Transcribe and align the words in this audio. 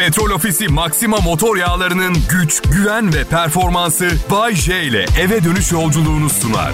Petrol 0.00 0.30
Ofisi 0.30 0.68
Maxima 0.68 1.16
motor 1.16 1.56
yağlarının 1.56 2.16
güç, 2.30 2.62
güven 2.62 3.14
ve 3.14 3.24
performansı 3.24 4.08
Bay 4.30 4.54
J 4.54 4.82
ile 4.82 5.06
eve 5.20 5.44
dönüş 5.44 5.72
yolculuğunu 5.72 6.30
sunar. 6.30 6.72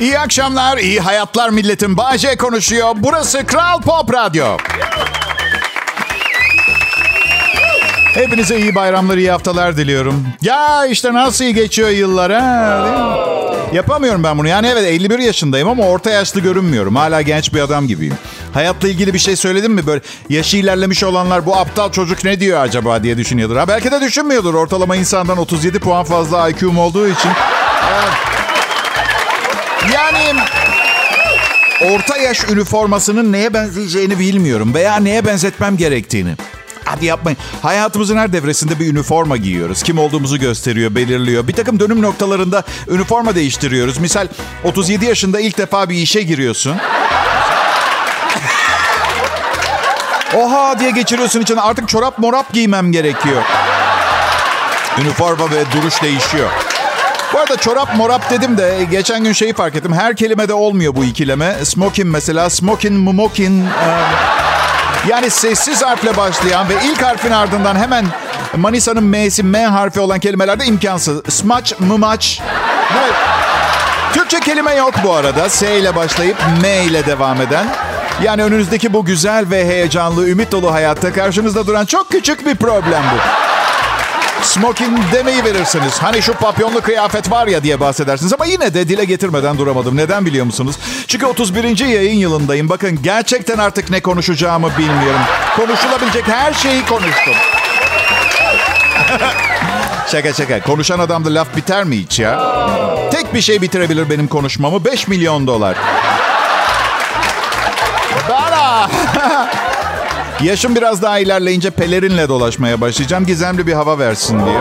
İyi 0.00 0.18
akşamlar, 0.18 0.78
iyi 0.78 1.00
hayatlar 1.00 1.48
milletim. 1.48 1.96
Bayce 1.96 2.36
konuşuyor. 2.36 2.94
Burası 2.96 3.46
Kral 3.46 3.80
Pop 3.80 4.12
Radyo. 4.12 4.56
Hepinize 8.14 8.58
iyi 8.58 8.74
bayramlar, 8.74 9.16
iyi 9.16 9.30
haftalar 9.30 9.76
diliyorum. 9.76 10.26
Ya 10.42 10.86
işte 10.86 11.12
nasıl 11.12 11.44
geçiyor 11.44 11.88
yıllar 11.88 12.32
ha? 12.32 12.86
Yapamıyorum 13.72 14.24
ben 14.24 14.38
bunu. 14.38 14.48
Yani 14.48 14.66
evet 14.66 14.84
51 14.86 15.18
yaşındayım 15.18 15.68
ama 15.68 15.86
orta 15.86 16.10
yaşlı 16.10 16.40
görünmüyorum. 16.40 16.96
Hala 16.96 17.22
genç 17.22 17.54
bir 17.54 17.60
adam 17.60 17.86
gibiyim. 17.86 18.14
Hayatla 18.56 18.88
ilgili 18.88 19.14
bir 19.14 19.18
şey 19.18 19.36
söyledim 19.36 19.72
mi? 19.72 19.86
Böyle 19.86 20.00
yaşı 20.28 20.56
ilerlemiş 20.56 21.04
olanlar 21.04 21.46
bu 21.46 21.56
aptal 21.56 21.92
çocuk 21.92 22.24
ne 22.24 22.40
diyor 22.40 22.60
acaba 22.60 23.02
diye 23.02 23.16
düşünüyordur. 23.16 23.56
Ha 23.56 23.68
belki 23.68 23.90
de 23.90 24.00
düşünmüyordur. 24.00 24.54
Ortalama 24.54 24.96
insandan 24.96 25.38
37 25.38 25.78
puan 25.78 26.04
fazla 26.04 26.48
IQ'm 26.48 26.78
olduğu 26.78 27.08
için. 27.08 27.30
Yani 29.94 30.40
orta 31.80 32.16
yaş 32.16 32.44
üniformasının 32.50 33.32
neye 33.32 33.54
benzeyeceğini 33.54 34.18
bilmiyorum 34.18 34.74
veya 34.74 34.96
neye 34.96 35.26
benzetmem 35.26 35.76
gerektiğini. 35.76 36.34
Hadi 36.84 37.06
yapmayın. 37.06 37.38
Hayatımızın 37.62 38.16
her 38.16 38.32
devresinde 38.32 38.80
bir 38.80 38.92
üniforma 38.92 39.36
giyiyoruz. 39.36 39.82
Kim 39.82 39.98
olduğumuzu 39.98 40.38
gösteriyor, 40.38 40.94
belirliyor. 40.94 41.48
Bir 41.48 41.52
takım 41.52 41.80
dönüm 41.80 42.02
noktalarında 42.02 42.62
üniforma 42.88 43.34
değiştiriyoruz. 43.34 43.98
Misal 43.98 44.28
37 44.64 45.04
yaşında 45.04 45.40
ilk 45.40 45.58
defa 45.58 45.88
bir 45.88 45.96
işe 45.96 46.22
giriyorsun. 46.22 46.76
Oha 50.34 50.78
diye 50.78 50.90
geçiriyorsun 50.90 51.40
içine. 51.40 51.60
Artık 51.60 51.88
çorap 51.88 52.18
morap 52.18 52.52
giymem 52.52 52.92
gerekiyor. 52.92 53.42
Üniforma 54.98 55.50
ve 55.50 55.64
duruş 55.72 56.02
değişiyor. 56.02 56.50
Bu 57.32 57.38
arada 57.38 57.56
çorap 57.56 57.96
morap 57.96 58.30
dedim 58.30 58.58
de 58.58 58.86
geçen 58.90 59.24
gün 59.24 59.32
şeyi 59.32 59.54
fark 59.54 59.76
ettim. 59.76 59.92
Her 59.92 60.16
kelimede 60.16 60.52
olmuyor 60.52 60.96
bu 60.96 61.04
ikileme. 61.04 61.64
Smoking 61.64 62.08
mesela. 62.12 62.50
Smoking, 62.50 63.04
mumokin. 63.04 63.64
E, 63.66 63.68
yani 65.08 65.30
sessiz 65.30 65.82
harfle 65.82 66.16
başlayan 66.16 66.68
ve 66.68 66.74
ilk 66.84 67.02
harfin 67.02 67.30
ardından 67.30 67.76
hemen 67.76 68.06
Manisa'nın 68.56 69.04
M'si 69.04 69.42
M 69.42 69.66
harfi 69.66 70.00
olan 70.00 70.18
kelimelerde 70.20 70.64
imkansız. 70.64 71.22
Smaç, 71.28 71.74
mımaç. 71.80 72.40
Evet. 73.02 73.14
Türkçe 74.14 74.40
kelime 74.40 74.74
yok 74.74 74.94
bu 75.04 75.14
arada. 75.14 75.48
S 75.48 75.78
ile 75.78 75.96
başlayıp 75.96 76.36
M 76.62 76.84
ile 76.84 77.06
devam 77.06 77.40
eden. 77.40 77.66
Yani 78.22 78.42
önünüzdeki 78.42 78.92
bu 78.92 79.04
güzel 79.04 79.50
ve 79.50 79.66
heyecanlı, 79.66 80.28
ümit 80.28 80.52
dolu 80.52 80.72
hayatta 80.72 81.12
karşınızda 81.12 81.66
duran 81.66 81.86
çok 81.86 82.10
küçük 82.10 82.46
bir 82.46 82.54
problem 82.54 83.02
bu. 83.02 83.46
Smoking 84.44 84.98
demeyi 85.12 85.44
verirsiniz. 85.44 85.98
Hani 86.02 86.22
şu 86.22 86.34
papyonlu 86.34 86.80
kıyafet 86.80 87.30
var 87.30 87.46
ya 87.46 87.62
diye 87.62 87.80
bahsedersiniz. 87.80 88.32
Ama 88.32 88.46
yine 88.46 88.74
de 88.74 88.88
dile 88.88 89.04
getirmeden 89.04 89.58
duramadım. 89.58 89.96
Neden 89.96 90.26
biliyor 90.26 90.46
musunuz? 90.46 90.76
Çünkü 91.06 91.26
31. 91.26 91.78
yayın 91.86 92.18
yılındayım. 92.18 92.68
Bakın 92.68 93.02
gerçekten 93.02 93.58
artık 93.58 93.90
ne 93.90 94.00
konuşacağımı 94.00 94.70
bilmiyorum. 94.78 95.20
Konuşulabilecek 95.56 96.28
her 96.28 96.52
şeyi 96.52 96.86
konuştum. 96.86 97.34
şaka 100.12 100.32
şaka. 100.32 100.60
Konuşan 100.60 100.98
adamda 100.98 101.34
laf 101.34 101.56
biter 101.56 101.84
mi 101.84 101.96
hiç 101.96 102.18
ya? 102.18 102.40
Tek 103.12 103.34
bir 103.34 103.40
şey 103.40 103.62
bitirebilir 103.62 104.10
benim 104.10 104.28
konuşmamı. 104.28 104.84
5 104.84 105.08
milyon 105.08 105.46
dolar. 105.46 105.76
Yaşım 110.42 110.76
biraz 110.76 111.02
daha 111.02 111.18
ilerleyince 111.18 111.70
pelerinle 111.70 112.28
dolaşmaya 112.28 112.80
başlayacağım. 112.80 113.26
Gizemli 113.26 113.66
bir 113.66 113.72
hava 113.72 113.98
versin 113.98 114.46
diye. 114.46 114.58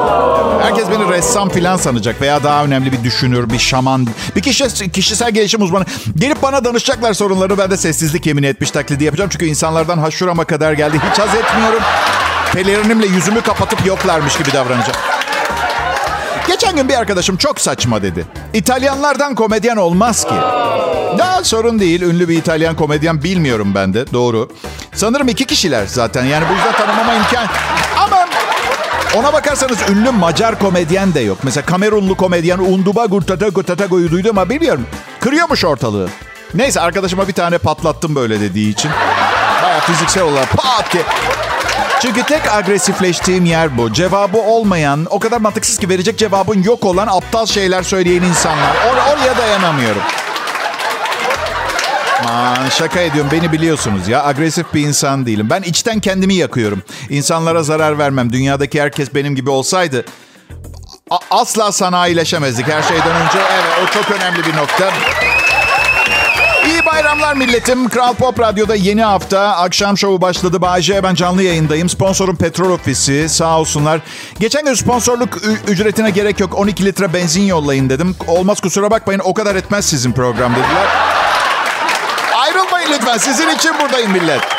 Herkes 0.61 0.89
beni 0.89 1.09
ressam 1.09 1.49
filan 1.49 1.77
sanacak 1.77 2.21
veya 2.21 2.43
daha 2.43 2.63
önemli 2.63 2.91
bir 2.91 3.03
düşünür, 3.03 3.49
bir 3.49 3.59
şaman, 3.59 4.07
bir 4.35 4.41
kişi, 4.41 4.91
kişisel 4.91 5.31
gelişim 5.31 5.61
uzmanı. 5.61 5.85
Gelip 6.15 6.41
bana 6.41 6.65
danışacaklar 6.65 7.13
sorunları. 7.13 7.57
Ben 7.57 7.71
de 7.71 7.77
sessizlik 7.77 8.25
yemin 8.25 8.43
etmiş 8.43 8.71
taklidi 8.71 9.03
yapacağım. 9.03 9.29
Çünkü 9.33 9.45
insanlardan 9.45 9.97
haşurama 9.97 10.45
kadar 10.45 10.73
geldi. 10.73 11.01
Hiç 11.11 11.19
haz 11.19 11.35
etmiyorum. 11.35 11.81
Pelerinimle 12.53 13.07
yüzümü 13.07 13.41
kapatıp 13.41 13.85
yoklarmış 13.85 14.37
gibi 14.37 14.53
davranacağım. 14.53 14.97
Geçen 16.55 16.75
gün 16.75 16.89
bir 16.89 16.93
arkadaşım 16.93 17.37
çok 17.37 17.61
saçma 17.61 18.01
dedi. 18.01 18.25
İtalyanlardan 18.53 19.35
komedyen 19.35 19.75
olmaz 19.75 20.23
ki. 20.23 20.33
Daha 21.17 21.43
sorun 21.43 21.79
değil. 21.79 22.01
Ünlü 22.01 22.29
bir 22.29 22.37
İtalyan 22.37 22.75
komedyen 22.75 23.23
bilmiyorum 23.23 23.71
ben 23.75 23.93
de. 23.93 24.13
Doğru. 24.13 24.49
Sanırım 24.93 25.27
iki 25.27 25.45
kişiler 25.45 25.85
zaten. 25.85 26.25
Yani 26.25 26.45
bu 26.49 26.53
yüzden 26.53 26.73
tanımama 26.73 27.13
imkan... 27.13 27.47
Ama 27.97 28.27
ona 29.15 29.33
bakarsanız 29.33 29.77
ünlü 29.89 30.11
Macar 30.11 30.59
komedyen 30.59 31.13
de 31.13 31.19
yok. 31.19 31.37
Mesela 31.43 31.65
Kamerunlu 31.65 32.17
komedyen 32.17 32.59
Undubagur 32.59 33.21
Tatago 33.21 33.63
Tatago'yu 33.63 34.11
duydum 34.11 34.37
ama 34.37 34.49
biliyorum. 34.49 34.85
Kırıyormuş 35.19 35.65
ortalığı. 35.65 36.09
Neyse 36.53 36.81
arkadaşıma 36.81 37.27
bir 37.27 37.33
tane 37.33 37.57
patlattım 37.57 38.15
böyle 38.15 38.39
dediği 38.39 38.69
için. 38.69 38.91
Baya 39.63 39.79
fiziksel 39.79 40.23
olarak 40.23 40.51
pat 40.51 40.93
diye. 40.93 41.03
Çünkü 42.01 42.23
tek 42.23 42.53
agresifleştiğim 42.53 43.45
yer 43.45 43.77
bu. 43.77 43.93
Cevabı 43.93 44.37
olmayan, 44.37 45.07
o 45.09 45.19
kadar 45.19 45.37
mantıksız 45.37 45.77
ki 45.77 45.89
verecek 45.89 46.17
cevabın 46.17 46.63
yok 46.63 46.85
olan 46.85 47.07
aptal 47.07 47.45
şeyler 47.45 47.83
söyleyen 47.83 48.21
insanlar. 48.21 48.75
Or 48.75 49.13
oraya 49.13 49.37
dayanamıyorum. 49.37 50.01
Aman 52.29 52.69
şaka 52.69 52.99
ediyorum 52.99 53.31
beni 53.31 53.51
biliyorsunuz 53.51 54.07
ya. 54.07 54.25
Agresif 54.25 54.73
bir 54.73 54.87
insan 54.87 55.25
değilim. 55.25 55.47
Ben 55.49 55.61
içten 55.61 55.99
kendimi 55.99 56.33
yakıyorum. 56.35 56.83
İnsanlara 57.09 57.63
zarar 57.63 57.97
vermem. 57.97 58.33
Dünyadaki 58.33 58.81
herkes 58.81 59.15
benim 59.15 59.35
gibi 59.35 59.49
olsaydı 59.49 60.05
asla 61.31 61.71
sanayileşemezdik 61.71 62.67
her 62.67 62.83
şeyden 62.83 63.15
önce. 63.15 63.37
Evet 63.53 63.65
o 63.83 63.93
çok 63.93 64.11
önemli 64.11 64.45
bir 64.45 64.57
nokta. 64.57 64.93
Bayramlar 66.95 67.35
milletim. 67.35 67.89
Kral 67.89 68.13
Pop 68.13 68.39
Radyo'da 68.39 68.75
yeni 68.75 69.03
hafta 69.03 69.39
akşam 69.39 69.97
şovu 69.97 70.21
başladı. 70.21 70.61
Bağcay 70.61 71.03
ben 71.03 71.15
canlı 71.15 71.43
yayındayım. 71.43 71.89
Sponsorum 71.89 72.35
Petrol 72.35 72.69
Ofisi. 72.69 73.29
Sağ 73.29 73.59
olsunlar. 73.59 73.99
Geçen 74.39 74.65
gün 74.65 74.73
sponsorluk 74.73 75.37
ücretine 75.67 76.09
gerek 76.09 76.39
yok. 76.39 76.55
12 76.59 76.85
litre 76.85 77.13
benzin 77.13 77.41
yollayın 77.41 77.89
dedim. 77.89 78.15
Olmaz 78.27 78.59
kusura 78.59 78.91
bakmayın 78.91 79.21
o 79.23 79.33
kadar 79.33 79.55
etmez 79.55 79.85
sizin 79.85 80.11
program 80.11 80.51
dediler. 80.55 80.87
Ayrılmayın 82.35 82.89
lütfen. 82.93 83.17
Sizin 83.17 83.49
için 83.49 83.71
buradayım 83.81 84.11
millet. 84.11 84.54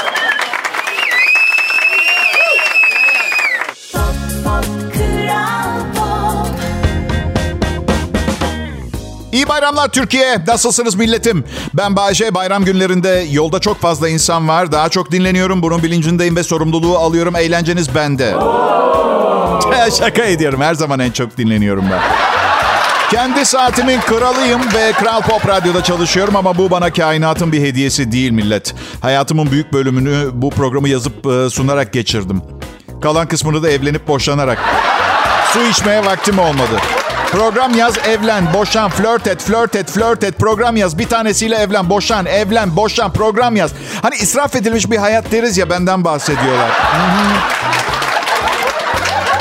İyi 9.46 9.48
bayramlar 9.48 9.88
Türkiye. 9.88 10.44
Nasılsınız 10.46 10.94
milletim? 10.94 11.44
Ben 11.74 11.96
Bayece. 11.96 12.34
Bayram 12.34 12.64
günlerinde 12.64 13.26
yolda 13.30 13.60
çok 13.60 13.80
fazla 13.80 14.08
insan 14.08 14.48
var. 14.48 14.72
Daha 14.72 14.88
çok 14.88 15.12
dinleniyorum. 15.12 15.62
Bunun 15.62 15.82
bilincindeyim 15.82 16.36
ve 16.36 16.42
sorumluluğu 16.42 16.98
alıyorum. 16.98 17.36
Eğlenceniz 17.36 17.94
bende. 17.94 18.30
Şaka 19.98 20.22
ediyorum. 20.24 20.60
Her 20.60 20.74
zaman 20.74 21.00
en 21.00 21.10
çok 21.10 21.38
dinleniyorum 21.38 21.84
ben. 21.92 22.00
Kendi 23.10 23.46
saatimin 23.46 24.00
kralıyım 24.00 24.60
ve 24.74 24.92
Kral 24.92 25.22
Pop 25.22 25.48
Radyo'da 25.48 25.84
çalışıyorum 25.84 26.36
ama 26.36 26.58
bu 26.58 26.70
bana 26.70 26.92
kainatın 26.92 27.52
bir 27.52 27.60
hediyesi 27.60 28.12
değil 28.12 28.30
millet. 28.30 28.74
Hayatımın 29.00 29.50
büyük 29.50 29.72
bölümünü 29.72 30.30
bu 30.32 30.50
programı 30.50 30.88
yazıp 30.88 31.26
e, 31.26 31.50
sunarak 31.50 31.92
geçirdim. 31.92 32.42
Kalan 33.02 33.28
kısmını 33.28 33.62
da 33.62 33.70
evlenip 33.70 34.08
boşanarak. 34.08 34.58
Su 35.52 35.62
içmeye 35.62 36.04
vaktim 36.04 36.38
olmadı. 36.38 36.80
Program 37.32 37.75
yaz, 37.75 37.98
evlen, 37.98 38.54
boşan, 38.54 38.91
flört 38.91 39.26
et, 39.26 39.42
flört 39.42 39.76
et, 39.76 39.91
flört 39.91 40.25
et, 40.25 40.38
program 40.38 40.76
yaz. 40.76 40.98
Bir 40.98 41.09
tanesiyle 41.09 41.56
evlen, 41.56 41.91
boşan, 41.91 42.26
evlen, 42.26 42.76
boşan, 42.76 43.12
program 43.12 43.56
yaz. 43.56 43.70
Hani 44.03 44.14
israf 44.16 44.56
edilmiş 44.56 44.91
bir 44.91 44.97
hayat 44.97 45.32
deriz 45.32 45.59
ya 45.59 45.70
benden 45.70 46.04
bahsediyorlar. 46.04 46.71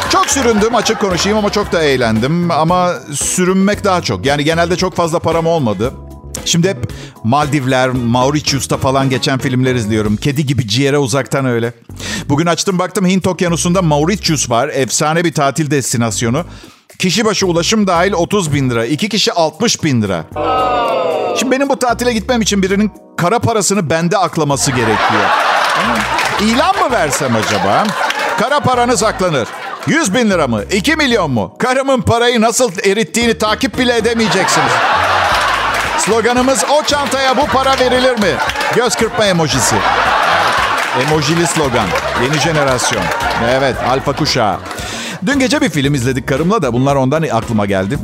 Çok 0.10 0.30
süründüm 0.30 0.76
açık 0.76 1.00
konuşayım 1.00 1.38
ama 1.38 1.50
çok 1.50 1.72
da 1.72 1.84
eğlendim. 1.84 2.52
Ama 2.52 2.94
sürünmek 3.14 3.84
daha 3.84 4.02
çok. 4.02 4.26
Yani 4.26 4.44
genelde 4.44 4.76
çok 4.76 4.96
fazla 4.96 5.20
param 5.20 5.46
olmadı. 5.46 5.94
Şimdi 6.46 6.70
hep 6.70 6.78
Maldivler, 7.24 7.90
Mauritius'ta 7.90 8.78
falan 8.78 9.10
geçen 9.10 9.40
filmler 9.40 9.76
izliyorum. 9.76 10.18
Kedi 10.18 10.46
gibi 10.46 10.68
ciğere 10.68 10.98
uzaktan 10.98 11.46
öyle. 11.46 11.74
Bugün 12.30 12.46
açtım 12.46 12.80
baktım 12.80 13.06
Hint 13.06 13.28
okyanusunda 13.28 13.82
Mauritius 13.82 14.50
var. 14.50 14.70
Efsane 14.70 15.24
bir 15.24 15.34
tatil 15.34 15.72
destinasyonu. 15.72 16.46
Kişi 17.00 17.26
başı 17.26 17.48
ulaşım 17.48 17.88
dahil 17.88 18.14
30 18.14 18.54
bin 18.54 18.70
lira. 18.70 18.86
İki 18.86 19.10
kişi 19.10 19.34
60 19.34 19.84
bin 19.84 20.02
lira. 20.02 20.24
Şimdi 21.40 21.52
benim 21.52 21.70
bu 21.70 21.80
tatile 21.80 22.14
gitmem 22.14 22.42
için 22.42 22.62
birinin 22.64 22.92
kara 23.18 23.40
parasını 23.40 23.90
bende 23.90 24.18
aklaması 24.18 24.72
gerekiyor. 24.72 25.24
İlan 26.42 26.76
mı 26.76 26.92
versem 26.92 27.36
acaba? 27.36 27.84
Kara 28.40 28.60
paranız 28.60 29.04
aklanır. 29.04 29.48
100 29.88 30.14
bin 30.14 30.30
lira 30.30 30.48
mı? 30.48 30.64
2 30.72 30.96
milyon 30.96 31.32
mu? 31.32 31.56
Karımın 31.60 32.02
parayı 32.02 32.42
nasıl 32.42 32.72
erittiğini 32.84 33.38
takip 33.38 33.78
bile 33.80 33.98
edemeyeceksiniz. 33.98 34.72
Sloganımız 35.98 36.64
o 36.80 36.84
çantaya 36.84 37.38
bu 37.38 37.46
para 37.46 37.80
verilir 37.80 38.20
mi? 38.20 38.36
Göz 38.76 38.96
kırpma 38.96 39.26
emojisi. 39.26 39.76
Emojili 41.02 41.48
slogan. 41.48 41.88
Yeni 42.24 42.40
jenerasyon. 42.40 43.04
Evet, 43.50 43.76
alfa 43.90 44.14
kuşağı. 44.14 44.58
Dün 45.26 45.40
gece 45.40 45.62
bir 45.62 45.70
film 45.70 45.94
izledik 45.94 46.28
karımla 46.28 46.62
da 46.62 46.74
bunlar 46.74 46.96
ondan 46.96 47.24
aklıma 47.24 47.66
geldi. 47.66 48.00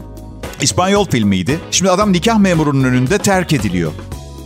İspanyol 0.62 1.06
filmiydi. 1.06 1.60
Şimdi 1.72 1.92
adam 1.92 2.14
nikah 2.14 2.38
memurunun 2.38 2.84
önünde 2.84 3.18
terk 3.18 3.54
ediliyor. 3.54 3.92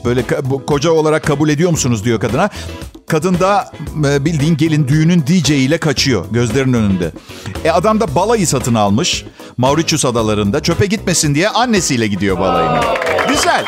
Böyle 0.06 0.24
koca 0.68 0.92
olarak 0.92 1.24
kabul 1.24 1.50
ediyor 1.50 1.72
musunuz 1.72 2.06
diyor 2.06 2.20
kadına. 2.20 2.50
Kadın 3.08 3.40
da 3.40 3.72
e, 4.06 4.26
bildiğin 4.26 4.58
gelin 4.58 4.88
düğünün 4.88 5.24
DJ 5.28 5.50
ile 5.50 5.78
kaçıyor 5.78 6.26
gözlerinin 6.32 6.74
önünde. 6.74 7.12
E 7.64 7.72
adam 7.72 8.00
da 8.00 8.16
balayı 8.16 8.48
satın 8.48 8.76
almış. 8.76 9.26
Mauritius 9.58 10.06
adalarında 10.06 10.60
çöpe 10.60 10.86
gitmesin 10.86 11.36
diye 11.36 11.50
annesiyle 11.50 12.08
gidiyor 12.08 12.40
balayına. 12.40 12.82
Güzel. 13.30 13.66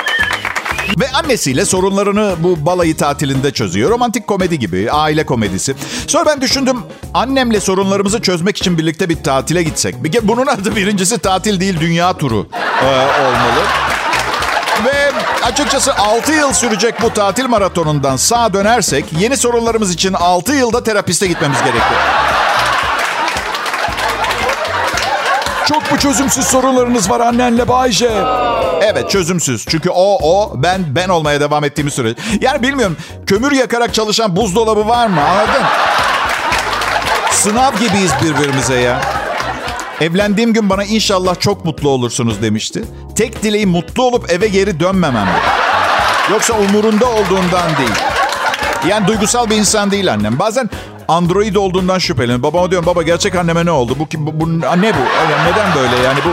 Ve 0.99 1.11
annesiyle 1.11 1.65
sorunlarını 1.65 2.35
bu 2.39 2.65
balayı 2.65 2.97
tatilinde 2.97 3.51
çözüyor. 3.51 3.89
Romantik 3.89 4.27
komedi 4.27 4.59
gibi, 4.59 4.91
aile 4.91 5.25
komedisi. 5.25 5.75
Sonra 6.07 6.25
ben 6.25 6.41
düşündüm, 6.41 6.77
annemle 7.13 7.59
sorunlarımızı 7.59 8.21
çözmek 8.21 8.57
için 8.57 8.77
birlikte 8.77 9.09
bir 9.09 9.23
tatile 9.23 9.63
gitsek. 9.63 9.95
Bunun 10.23 10.47
adı 10.47 10.75
birincisi 10.75 11.17
tatil 11.17 11.59
değil, 11.59 11.79
dünya 11.79 12.13
turu 12.17 12.47
ee, 12.83 12.85
olmalı. 12.85 13.63
Ve 14.85 15.11
açıkçası 15.43 15.95
6 15.95 16.31
yıl 16.33 16.53
sürecek 16.53 17.01
bu 17.01 17.13
tatil 17.13 17.45
maratonundan 17.45 18.15
sağ 18.15 18.53
dönersek 18.53 19.05
yeni 19.19 19.37
sorunlarımız 19.37 19.93
için 19.93 20.13
6 20.13 20.53
yılda 20.53 20.83
terapiste 20.83 21.27
gitmemiz 21.27 21.59
gerekiyor. 21.59 22.01
Çok 25.67 25.91
mu 25.91 25.99
çözümsüz 25.99 26.45
sorunlarınız 26.45 27.09
var 27.09 27.19
annenle 27.19 27.67
Bayce? 27.67 28.11
Evet 28.81 29.09
çözümsüz. 29.09 29.65
Çünkü 29.69 29.89
o 29.89 30.17
o 30.21 30.53
ben 30.55 30.95
ben 30.95 31.09
olmaya 31.09 31.39
devam 31.39 31.63
ettiğimi 31.63 31.91
sürece. 31.91 32.21
Yani 32.41 32.63
bilmiyorum 32.63 32.97
kömür 33.25 33.51
yakarak 33.51 33.93
çalışan 33.93 34.35
buzdolabı 34.35 34.87
var 34.87 35.07
mı 35.07 35.21
anladın? 35.21 35.63
Sınav 37.31 37.71
gibiyiz 37.73 38.11
birbirimize 38.23 38.79
ya. 38.79 39.01
Evlendiğim 40.01 40.53
gün 40.53 40.69
bana 40.69 40.83
inşallah 40.83 41.39
çok 41.39 41.65
mutlu 41.65 41.89
olursunuz 41.89 42.41
demişti. 42.41 42.83
Tek 43.15 43.43
dileği 43.43 43.65
mutlu 43.65 44.03
olup 44.03 44.31
eve 44.31 44.47
geri 44.47 44.79
dönmemem. 44.79 45.27
Yoksa 46.31 46.53
umurunda 46.53 47.05
olduğundan 47.05 47.77
değil. 47.77 47.99
Yani 48.87 49.07
duygusal 49.07 49.49
bir 49.49 49.55
insan 49.55 49.91
değil 49.91 50.13
annem. 50.13 50.39
Bazen 50.39 50.69
Android 51.07 51.55
olduğundan 51.55 51.99
şüpheleniyorum. 51.99 52.43
Babama 52.43 52.71
diyorum 52.71 52.85
baba 52.85 53.03
gerçek 53.03 53.35
anneme 53.35 53.65
ne 53.65 53.71
oldu? 53.71 53.95
Bu, 53.99 54.07
bu, 54.17 54.39
bu 54.39 54.59
ne 54.59 54.93
bu? 54.93 55.31
Yani 55.31 55.51
neden 55.51 55.75
böyle 55.75 55.95
yani 56.03 56.19
bu? 56.25 56.29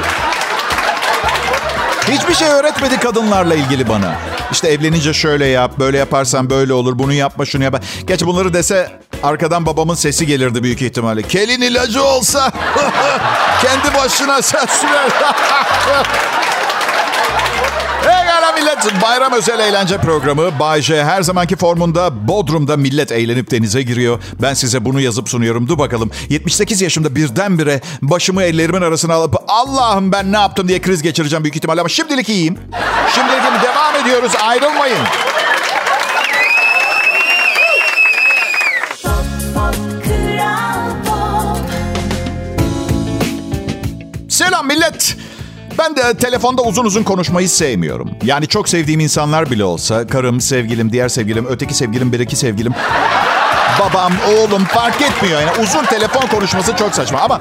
Hiçbir 2.13 2.35
şey 2.35 2.49
öğretmedi 2.49 3.01
kadınlarla 3.01 3.55
ilgili 3.55 3.89
bana. 3.89 4.15
İşte 4.53 4.69
evlenince 4.69 5.13
şöyle 5.15 5.47
yap, 5.47 5.73
böyle 5.79 5.99
yaparsan 5.99 6.51
böyle 6.51 6.73
olur, 6.73 6.99
bunu 6.99 7.13
yapma, 7.13 7.45
şunu 7.45 7.65
yap. 7.65 7.83
Gerçi 8.07 8.27
bunları 8.27 8.55
dese 8.55 9.01
arkadan 9.23 9.67
babamın 9.67 9.95
sesi 9.95 10.27
gelirdi 10.27 10.63
büyük 10.63 10.83
ihtimalle. 10.83 11.23
Kelin 11.23 11.61
ilacı 11.61 12.05
olsa 12.05 12.53
kendi 13.63 13.99
başına 13.99 14.43
sen 14.43 14.67
sürer. 14.67 15.11
Pekala 18.05 18.53
millet. 18.53 19.03
Bayram 19.03 19.33
özel 19.33 19.59
eğlence 19.59 19.99
programı 19.99 20.59
Bay 20.59 20.83
J 20.83 21.05
her 21.05 21.23
zamanki 21.23 21.57
formunda 21.57 22.29
Bodrum'da 22.29 22.77
millet 22.77 23.13
eğlenip 23.13 23.51
denize 23.51 23.83
giriyor. 23.83 24.23
Ben 24.43 24.55
size 24.55 24.85
bunu 24.85 25.01
yazıp 25.01 25.29
sunuyorum. 25.29 25.69
Dur 25.69 25.79
bakalım. 25.79 26.11
78 26.29 26.83
yaşımda 26.83 27.15
birdenbire 27.15 27.81
başımı 28.03 28.43
ellerimin 28.43 28.83
arasına 28.83 29.15
alıp 29.15 29.37
Allah'ım 29.49 30.13
ben 30.13 30.33
ne 30.33 30.37
yaptım 30.37 30.69
diye 30.69 30.81
kriz 30.81 31.03
geçireceğim 31.03 31.45
büyük 31.45 31.57
ihtimalle 31.57 31.81
ama 31.81 31.89
şimdilik 31.89 32.29
iyiyim. 32.29 32.59
Şimdilik 33.15 33.43
iyiyim. 33.43 33.63
Devam 33.63 33.97
ediyoruz. 34.05 34.33
Ayrılmayın. 34.43 34.99
Selam 44.29 44.67
millet. 44.67 45.17
Ben 45.79 45.97
de 45.97 46.15
telefonda 46.15 46.63
uzun 46.63 46.85
uzun 46.85 47.03
konuşmayı 47.03 47.49
sevmiyorum. 47.49 48.11
Yani 48.25 48.47
çok 48.47 48.69
sevdiğim 48.69 49.01
insanlar 49.01 49.51
bile 49.51 49.65
olsa, 49.65 50.07
karım, 50.07 50.41
sevgilim, 50.41 50.93
diğer 50.93 51.09
sevgilim, 51.09 51.47
öteki 51.47 51.75
sevgilim, 51.75 52.13
bir 52.13 52.21
iki 52.21 52.37
sevgilim, 52.37 52.75
babam, 53.81 54.13
oğlum 54.29 54.65
fark 54.65 55.03
etmiyor. 55.03 55.41
Yani 55.41 55.51
uzun 55.63 55.85
telefon 55.85 56.27
konuşması 56.27 56.77
çok 56.77 56.95
saçma 56.95 57.21
ama 57.21 57.41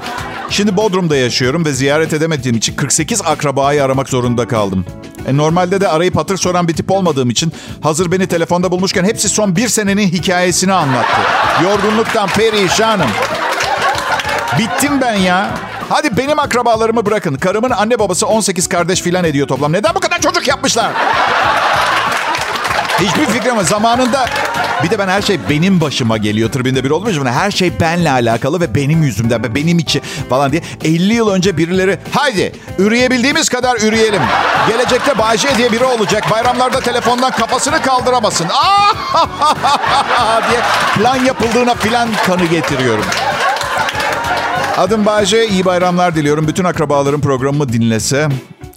şimdi 0.50 0.76
Bodrum'da 0.76 1.16
yaşıyorum 1.16 1.64
ve 1.64 1.72
ziyaret 1.72 2.12
edemediğim 2.12 2.56
için 2.56 2.76
48 2.76 3.22
akrabayı 3.22 3.84
aramak 3.84 4.08
zorunda 4.08 4.48
kaldım. 4.48 4.84
E, 5.26 5.36
normalde 5.36 5.80
de 5.80 5.88
arayıp 5.88 6.16
hatır 6.16 6.36
soran 6.36 6.68
bir 6.68 6.74
tip 6.74 6.90
olmadığım 6.90 7.30
için 7.30 7.52
hazır 7.80 8.12
beni 8.12 8.26
telefonda 8.26 8.70
bulmuşken 8.70 9.04
hepsi 9.04 9.28
son 9.28 9.56
bir 9.56 9.68
senenin 9.68 10.08
hikayesini 10.08 10.72
anlattı. 10.72 11.20
Yorgunluktan 11.62 12.28
perişanım. 12.28 13.08
Bittim 14.58 15.00
ben 15.00 15.14
ya. 15.14 15.50
Hadi 15.94 16.16
benim 16.16 16.38
akrabalarımı 16.38 17.06
bırakın. 17.06 17.34
Karımın 17.34 17.70
anne 17.70 17.98
babası 17.98 18.26
18 18.26 18.68
kardeş 18.68 19.02
filan 19.02 19.24
ediyor 19.24 19.48
toplam. 19.48 19.72
Neden 19.72 19.94
bu 19.94 20.00
kadar 20.00 20.20
çocuk 20.20 20.48
yapmışlar? 20.48 20.92
Hiçbir 23.00 23.26
fikrim 23.26 23.56
yok. 23.56 23.64
Zamanında 23.64 24.26
bir 24.84 24.90
de 24.90 24.98
ben 24.98 25.08
her 25.08 25.22
şey 25.22 25.40
benim 25.50 25.80
başıma 25.80 26.16
geliyor 26.16 26.52
tribünde 26.52 26.84
bir 26.84 26.90
olmuş 26.90 27.16
mu? 27.16 27.28
Her 27.28 27.50
şey 27.50 27.80
benle 27.80 28.10
alakalı 28.10 28.60
ve 28.60 28.74
benim 28.74 29.02
yüzümden 29.02 29.42
ve 29.42 29.54
benim 29.54 29.78
için 29.78 30.02
falan 30.30 30.52
diye. 30.52 30.62
50 30.84 31.14
yıl 31.14 31.28
önce 31.28 31.56
birileri 31.56 31.98
haydi 32.12 32.52
üreyebildiğimiz 32.78 33.48
kadar 33.48 33.76
üreyelim. 33.76 34.22
Gelecekte 34.68 35.18
Bayce 35.18 35.48
diye 35.56 35.72
biri 35.72 35.84
olacak. 35.84 36.30
Bayramlarda 36.30 36.80
telefondan 36.80 37.30
kafasını 37.30 37.82
kaldıramasın. 37.82 38.46
diye 40.50 40.60
plan 40.96 41.24
yapıldığına 41.24 41.74
filan 41.74 42.08
kanı 42.26 42.44
getiriyorum. 42.44 43.04
Adım 44.76 45.06
Bayce. 45.06 45.48
İyi 45.48 45.64
bayramlar 45.64 46.14
diliyorum. 46.16 46.48
Bütün 46.48 46.64
akrabalarım 46.64 47.20
programımı 47.20 47.68
dinlese. 47.72 48.28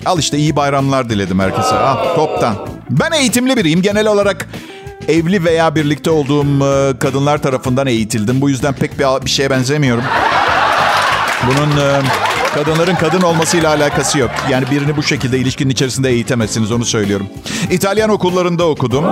Al 0.05 0.19
işte 0.19 0.38
iyi 0.38 0.55
bayramlar 0.55 1.09
diledim 1.09 1.39
herkese. 1.39 1.75
Al 1.75 2.15
toptan. 2.15 2.55
Ben 2.89 3.11
eğitimli 3.11 3.57
biriyim. 3.57 3.81
Genel 3.81 4.07
olarak 4.07 4.47
evli 5.07 5.45
veya 5.45 5.75
birlikte 5.75 6.09
olduğum 6.11 6.65
e, 6.65 6.99
kadınlar 6.99 7.38
tarafından 7.38 7.88
eğitildim. 7.88 8.41
Bu 8.41 8.49
yüzden 8.49 8.73
pek 8.73 8.99
bir, 8.99 9.25
bir 9.25 9.29
şeye 9.29 9.49
benzemiyorum. 9.49 10.03
Bunun 11.47 11.77
e, 11.81 12.01
kadınların 12.55 12.95
kadın 12.95 13.21
olmasıyla 13.21 13.69
alakası 13.69 14.19
yok. 14.19 14.31
Yani 14.50 14.65
birini 14.71 14.97
bu 14.97 15.03
şekilde 15.03 15.39
ilişkinin 15.39 15.69
içerisinde 15.69 16.09
eğitemezsiniz 16.09 16.71
onu 16.71 16.85
söylüyorum. 16.85 17.27
İtalyan 17.71 18.09
okullarında 18.09 18.67
okudum. 18.67 19.05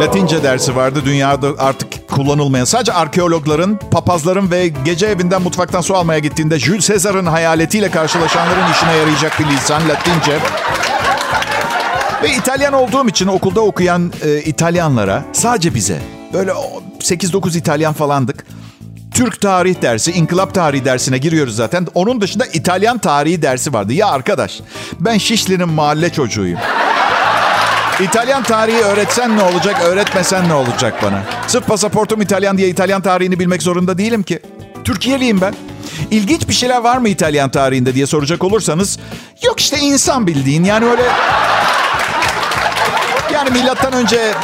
Latince 0.00 0.42
dersi 0.42 0.76
vardı. 0.76 1.02
Dünyada 1.04 1.48
artık 1.58 2.08
kullanılmayan. 2.08 2.64
Sadece 2.64 2.92
arkeologların, 2.92 3.78
papazların 3.90 4.50
ve 4.50 4.68
gece 4.68 5.06
evinden 5.06 5.42
mutfaktan 5.42 5.80
su 5.80 5.96
almaya 5.96 6.18
gittiğinde 6.18 6.58
Jules 6.58 6.88
Caesar'ın 6.88 7.26
hayaletiyle 7.26 7.90
karşılaşanların 7.90 8.72
işine 8.72 8.96
yarayacak 8.96 9.40
bir 9.40 9.46
lisan 9.46 9.88
Latince. 9.88 10.38
Ve 12.22 12.30
İtalyan 12.30 12.72
olduğum 12.72 13.08
için 13.08 13.26
okulda 13.26 13.60
okuyan 13.60 14.12
e, 14.24 14.38
İtalyanlara 14.40 15.24
sadece 15.32 15.74
bize 15.74 15.98
böyle 16.32 16.50
8-9 17.00 17.58
İtalyan 17.58 17.92
falandık. 17.92 18.46
Türk 19.14 19.40
tarih 19.40 19.82
dersi, 19.82 20.12
inkılap 20.12 20.54
tarihi 20.54 20.84
dersine 20.84 21.18
giriyoruz 21.18 21.56
zaten. 21.56 21.86
Onun 21.94 22.20
dışında 22.20 22.46
İtalyan 22.46 22.98
tarihi 22.98 23.42
dersi 23.42 23.72
vardı. 23.72 23.92
Ya 23.92 24.06
arkadaş 24.08 24.60
ben 25.00 25.18
Şişli'nin 25.18 25.68
mahalle 25.68 26.12
çocuğuyum. 26.12 26.58
İtalyan 28.00 28.42
tarihi 28.42 28.78
öğretsen 28.78 29.36
ne 29.36 29.42
olacak, 29.42 29.80
öğretmesen 29.84 30.48
ne 30.48 30.54
olacak 30.54 31.02
bana? 31.02 31.22
Sırf 31.46 31.66
pasaportum 31.66 32.22
İtalyan 32.22 32.58
diye 32.58 32.68
İtalyan 32.68 33.02
tarihini 33.02 33.38
bilmek 33.38 33.62
zorunda 33.62 33.98
değilim 33.98 34.22
ki. 34.22 34.40
Türkiye'liyim 34.84 35.40
ben. 35.40 35.54
İlginç 36.10 36.48
bir 36.48 36.54
şeyler 36.54 36.80
var 36.80 36.96
mı 36.96 37.08
İtalyan 37.08 37.50
tarihinde 37.50 37.94
diye 37.94 38.06
soracak 38.06 38.44
olursanız 38.44 38.98
yok 39.44 39.60
işte 39.60 39.78
insan 39.78 40.26
bildiğin 40.26 40.64
yani 40.64 40.84
öyle 40.84 41.02
yani 43.34 43.50
milattan 43.50 43.92
önce 43.92 44.34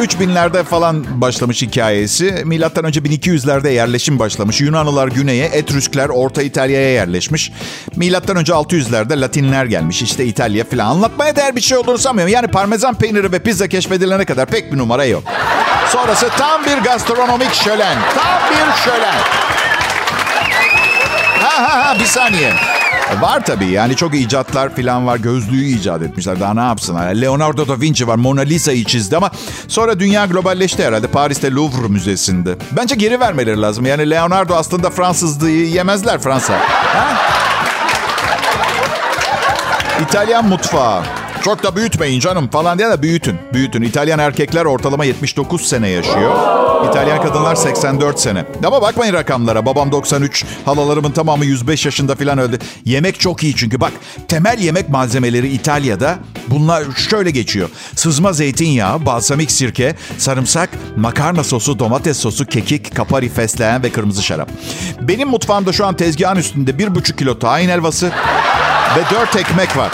3000'lerde 0.00 0.64
falan 0.64 1.20
başlamış 1.20 1.62
hikayesi. 1.62 2.42
Milattan 2.44 2.84
önce 2.84 3.00
1200'lerde 3.00 3.70
yerleşim 3.70 4.18
başlamış. 4.18 4.60
Yunanlılar 4.60 5.08
güneye, 5.08 5.46
Etrüskler 5.46 6.08
Orta 6.08 6.42
İtalya'ya 6.42 6.92
yerleşmiş. 6.92 7.52
Milattan 7.96 8.36
önce 8.36 8.52
600'lerde 8.52 9.20
Latinler 9.20 9.64
gelmiş. 9.64 10.02
İşte 10.02 10.24
İtalya 10.24 10.64
falan. 10.64 10.86
Anlatmaya 10.86 11.36
değer 11.36 11.56
bir 11.56 11.60
şey 11.60 11.78
olduğunu 11.78 11.98
sanmıyorum. 11.98 12.34
Yani 12.34 12.48
parmesan 12.48 12.94
peyniri 12.94 13.32
ve 13.32 13.38
pizza 13.38 13.68
keşfedilene 13.68 14.24
kadar 14.24 14.46
pek 14.46 14.72
bir 14.72 14.78
numara 14.78 15.04
yok. 15.04 15.22
Sonrası 15.88 16.28
tam 16.38 16.64
bir 16.64 16.78
gastronomik 16.78 17.54
şölen. 17.54 17.98
Tam 18.14 18.50
bir 18.50 18.82
şölen. 18.84 19.18
Ha 21.40 21.62
ha 21.62 21.88
ha 21.88 21.96
bir 22.00 22.06
saniye. 22.06 22.79
Var 23.20 23.44
tabii 23.44 23.66
yani 23.66 23.96
çok 23.96 24.14
icatlar 24.14 24.76
falan 24.76 25.06
var. 25.06 25.16
Gözlüğü 25.16 25.64
icat 25.64 26.02
etmişler. 26.02 26.40
Daha 26.40 26.54
ne 26.54 26.60
yapsınlar? 26.60 27.14
Leonardo 27.14 27.68
da 27.68 27.80
Vinci 27.80 28.06
var. 28.06 28.16
Mona 28.16 28.40
Lisa'yı 28.40 28.84
çizdi 28.84 29.16
ama 29.16 29.30
sonra 29.68 30.00
dünya 30.00 30.26
globalleşti 30.26 30.84
herhalde. 30.84 31.06
Paris'te 31.06 31.50
Louvre 31.52 31.88
Müzesi'nde. 31.88 32.56
Bence 32.72 32.94
geri 32.94 33.20
vermeleri 33.20 33.60
lazım. 33.62 33.86
Yani 33.86 34.10
Leonardo 34.10 34.54
aslında 34.54 34.90
Fransızlığı 34.90 35.50
yemezler 35.50 36.18
Fransa. 36.20 36.54
Ha? 36.68 37.16
İtalyan 40.02 40.48
mutfağı. 40.48 41.02
Çok 41.44 41.62
da 41.62 41.76
büyütmeyin 41.76 42.20
canım 42.20 42.48
falan 42.48 42.78
diye 42.78 42.90
de 42.90 43.02
büyütün. 43.02 43.36
Büyütün. 43.52 43.82
İtalyan 43.82 44.18
erkekler 44.18 44.64
ortalama 44.64 45.04
79 45.04 45.68
sene 45.68 45.88
yaşıyor. 45.88 46.30
İtalyan 46.90 47.22
kadınlar 47.22 47.54
84 47.54 48.20
sene. 48.20 48.44
Ama 48.64 48.82
bakmayın 48.82 49.12
rakamlara. 49.12 49.66
Babam 49.66 49.92
93, 49.92 50.44
halalarımın 50.64 51.10
tamamı 51.10 51.44
105 51.44 51.84
yaşında 51.86 52.14
falan 52.14 52.38
öldü. 52.38 52.58
Yemek 52.84 53.20
çok 53.20 53.42
iyi 53.42 53.56
çünkü. 53.56 53.80
Bak 53.80 53.92
temel 54.28 54.58
yemek 54.58 54.88
malzemeleri 54.88 55.48
İtalya'da 55.48 56.18
bunlar 56.48 56.84
şöyle 57.10 57.30
geçiyor. 57.30 57.68
Sızma 57.96 58.32
zeytinyağı, 58.32 59.06
balsamik 59.06 59.50
sirke, 59.50 59.94
sarımsak, 60.18 60.70
makarna 60.96 61.44
sosu, 61.44 61.78
domates 61.78 62.16
sosu, 62.16 62.46
kekik, 62.46 62.96
kapari, 62.96 63.28
fesleğen 63.28 63.82
ve 63.82 63.90
kırmızı 63.90 64.22
şarap. 64.22 64.48
Benim 65.00 65.28
mutfağımda 65.28 65.72
şu 65.72 65.86
an 65.86 65.96
tezgahın 65.96 66.36
üstünde 66.36 66.70
1,5 66.70 67.16
kilo 67.16 67.38
tahin 67.38 67.68
helvası 67.68 68.06
ve 68.96 69.14
4 69.14 69.36
ekmek 69.36 69.76
var. 69.76 69.90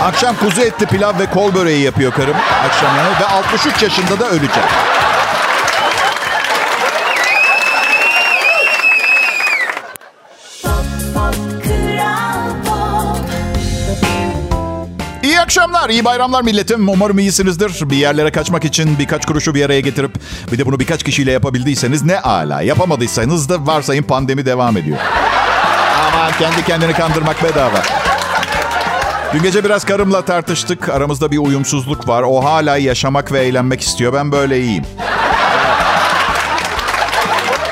Akşam 0.00 0.36
kuzu 0.36 0.60
etli 0.60 0.86
pilav 0.86 1.18
ve 1.18 1.26
kol 1.26 1.54
böreği 1.54 1.82
yapıyor 1.82 2.12
karım 2.12 2.36
akşam 2.66 2.96
yemeği 2.96 3.14
ve 3.20 3.26
63 3.26 3.82
yaşında 3.82 4.20
da 4.20 4.28
ölecek. 4.28 4.64
İyi 15.22 15.40
akşamlar, 15.40 15.90
iyi 15.90 16.04
bayramlar 16.04 16.42
milletim. 16.42 16.88
Umarım 16.88 17.18
iyisinizdir. 17.18 17.90
Bir 17.90 17.96
yerlere 17.96 18.32
kaçmak 18.32 18.64
için 18.64 18.98
birkaç 18.98 19.26
kuruşu 19.26 19.54
bir 19.54 19.64
araya 19.64 19.80
getirip 19.80 20.14
bir 20.52 20.58
de 20.58 20.66
bunu 20.66 20.80
birkaç 20.80 21.02
kişiyle 21.02 21.32
yapabildiyseniz 21.32 22.02
ne 22.02 22.20
ala. 22.20 22.62
Yapamadıysanız 22.62 23.48
da 23.48 23.66
varsayın 23.66 24.02
pandemi 24.02 24.46
devam 24.46 24.76
ediyor. 24.76 24.98
Ama 26.08 26.30
kendi 26.38 26.64
kendini 26.64 26.92
kandırmak 26.92 27.42
bedava. 27.44 27.82
Dün 29.36 29.42
gece 29.42 29.64
biraz 29.64 29.84
karımla 29.84 30.22
tartıştık. 30.22 30.88
Aramızda 30.88 31.30
bir 31.30 31.38
uyumsuzluk 31.38 32.08
var. 32.08 32.22
O 32.22 32.44
hala 32.44 32.76
yaşamak 32.76 33.32
ve 33.32 33.40
eğlenmek 33.40 33.80
istiyor. 33.80 34.12
Ben 34.12 34.32
böyle 34.32 34.60
iyiyim. 34.60 34.84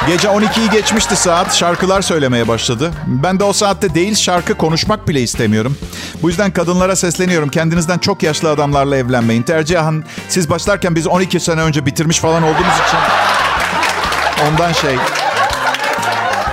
Gece 0.07 0.29
12'yi 0.29 0.71
geçmişti 0.71 1.17
saat. 1.17 1.55
Şarkılar 1.55 2.03
söylemeye 2.03 2.49
başladı. 2.49 2.93
Ben 3.07 3.41
de 3.41 3.45
o 3.45 3.53
saatte 3.53 3.95
değil 3.95 4.15
şarkı 4.15 4.55
konuşmak 4.55 5.09
bile 5.09 5.21
istemiyorum. 5.21 5.77
Bu 6.23 6.29
yüzden 6.29 6.51
kadınlara 6.51 6.97
sesleniyorum. 6.97 7.49
Kendinizden 7.49 7.99
çok 7.99 8.23
yaşlı 8.23 8.51
adamlarla 8.51 8.97
evlenmeyin. 8.97 9.43
Tercihen 9.43 10.05
siz 10.29 10.51
başlarken 10.51 10.95
biz 10.95 11.07
12 11.07 11.41
sene 11.41 11.61
önce 11.61 11.87
bitirmiş 11.87 12.19
falan 12.19 12.43
olduğumuz 12.43 12.75
için. 12.87 12.99
Ondan 14.49 14.73
şey. 14.73 14.97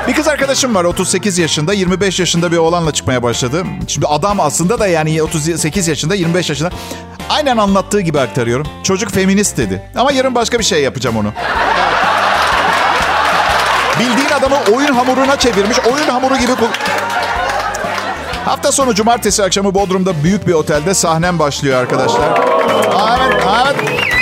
Bir 0.07 0.13
kız 0.13 0.27
arkadaşım 0.27 0.75
var 0.75 0.83
38 0.83 1.37
yaşında 1.37 1.73
25 1.73 2.19
yaşında 2.19 2.51
bir 2.51 2.57
oğlanla 2.57 2.91
çıkmaya 2.91 3.23
başladı. 3.23 3.63
Şimdi 3.87 4.07
adam 4.07 4.39
aslında 4.39 4.79
da 4.79 4.87
yani 4.87 5.23
38 5.23 5.87
yaşında 5.87 6.15
25 6.15 6.49
yaşında. 6.49 6.69
Aynen 7.29 7.57
anlattığı 7.57 8.01
gibi 8.01 8.19
aktarıyorum. 8.19 8.67
Çocuk 8.83 9.11
feminist 9.11 9.57
dedi. 9.57 9.81
Ama 9.95 10.11
yarın 10.11 10.35
başka 10.35 10.59
bir 10.59 10.63
şey 10.63 10.83
yapacağım 10.83 11.17
onu. 11.17 11.31
Bildiğin 13.99 14.29
adamı 14.29 14.55
oyun 14.75 14.93
hamuruna 14.93 15.39
çevirmiş. 15.39 15.77
Oyun 15.79 16.07
hamuru 16.07 16.37
gibi... 16.37 16.51
Hafta 18.45 18.71
sonu 18.71 18.95
cumartesi 18.95 19.43
akşamı 19.43 19.73
Bodrum'da 19.73 20.23
büyük 20.23 20.47
bir 20.47 20.53
otelde 20.53 20.93
sahnem 20.93 21.39
başlıyor 21.39 21.81
arkadaşlar. 21.81 22.39
Evet, 23.17 23.43
evet. 23.65 24.20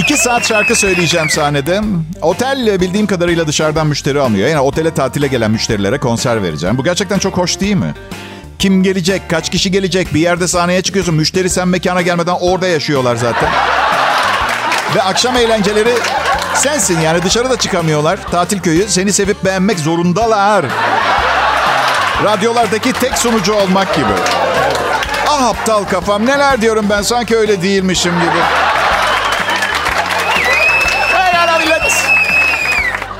İki 0.00 0.16
saat 0.16 0.48
şarkı 0.48 0.76
söyleyeceğim 0.76 1.30
sahnede. 1.30 1.80
Otel 2.22 2.80
bildiğim 2.80 3.06
kadarıyla 3.06 3.46
dışarıdan 3.46 3.86
müşteri 3.86 4.20
almıyor. 4.20 4.48
Yani 4.48 4.60
otele 4.60 4.94
tatile 4.94 5.26
gelen 5.26 5.50
müşterilere 5.50 5.98
konser 5.98 6.42
vereceğim. 6.42 6.78
Bu 6.78 6.84
gerçekten 6.84 7.18
çok 7.18 7.36
hoş 7.36 7.60
değil 7.60 7.76
mi? 7.76 7.94
Kim 8.58 8.82
gelecek, 8.82 9.22
kaç 9.30 9.50
kişi 9.50 9.70
gelecek, 9.70 10.14
bir 10.14 10.20
yerde 10.20 10.48
sahneye 10.48 10.82
çıkıyorsun. 10.82 11.14
Müşteri 11.14 11.50
sen 11.50 11.68
mekana 11.68 12.02
gelmeden 12.02 12.36
orada 12.40 12.66
yaşıyorlar 12.66 13.16
zaten. 13.16 13.48
Ve 14.96 15.02
akşam 15.02 15.36
eğlenceleri 15.36 15.94
sensin 16.54 17.00
yani 17.00 17.22
dışarıda 17.22 17.56
çıkamıyorlar. 17.56 18.18
Tatil 18.30 18.60
köyü 18.60 18.88
seni 18.88 19.12
sevip 19.12 19.44
beğenmek 19.44 19.78
zorundalar. 19.78 20.66
Radyolardaki 22.24 22.92
tek 22.92 23.18
sunucu 23.18 23.54
olmak 23.54 23.94
gibi. 23.94 24.12
Ah 25.28 25.44
aptal 25.44 25.84
kafam 25.84 26.26
neler 26.26 26.62
diyorum 26.62 26.86
ben 26.90 27.02
sanki 27.02 27.36
öyle 27.36 27.62
değilmişim 27.62 28.12
gibi. 28.20 28.69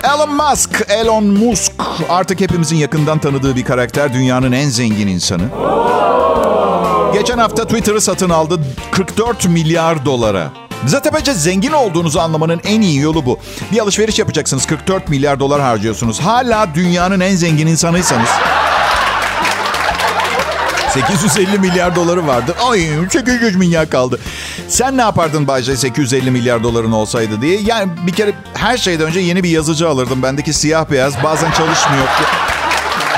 Elon 0.05 0.35
Musk, 0.35 0.83
Elon 0.89 1.25
Musk 1.25 1.73
artık 2.09 2.41
hepimizin 2.41 2.77
yakından 2.77 3.19
tanıdığı 3.19 3.57
bir 3.57 3.65
karakter. 3.65 4.13
Dünyanın 4.13 4.53
en 4.53 4.69
zengin 4.69 5.07
insanı. 5.09 5.43
Geçen 7.13 7.39
hafta 7.39 7.65
Twitter'ı 7.65 8.01
satın 8.01 8.31
aldı 8.31 8.61
44 8.93 9.49
milyar 9.49 10.05
dolara. 10.05 10.53
Zaten 10.87 11.13
bence 11.15 11.35
zengin 11.35 11.73
olduğunuzu 11.73 12.19
anlamanın 12.19 12.61
en 12.65 12.81
iyi 12.81 13.01
yolu 13.01 13.27
bu. 13.27 13.39
Bir 13.73 13.79
alışveriş 13.79 14.19
yapacaksınız 14.19 14.67
44 14.67 15.09
milyar 15.09 15.41
dolar 15.41 15.61
harcıyorsunuz. 15.61 16.21
Hala 16.21 16.75
dünyanın 16.75 17.21
en 17.21 17.37
zengin 17.37 17.67
insanıysanız 17.67 18.29
850 20.95 21.59
milyar 21.59 21.97
doları 21.97 22.27
vardı. 22.27 22.55
Ay 22.71 22.81
800 23.11 23.57
milyar 23.57 23.91
kaldı. 23.91 24.21
Sen 24.71 24.97
ne 24.97 25.01
yapardın 25.01 25.47
Bayce 25.47 25.77
850 25.77 26.31
milyar 26.31 26.63
doların 26.63 26.93
olsaydı 26.93 27.41
diye. 27.41 27.61
Yani 27.61 27.93
bir 28.07 28.13
kere 28.13 28.33
her 28.55 28.79
şeyden 28.79 29.07
önce 29.07 29.21
yeni 29.21 29.43
bir 29.43 29.49
yazıcı 29.49 29.89
alırdım. 29.89 30.23
Bendeki 30.23 30.53
siyah 30.53 30.91
beyaz 30.91 31.23
bazen 31.25 31.51
çalışmıyor. 31.51 32.05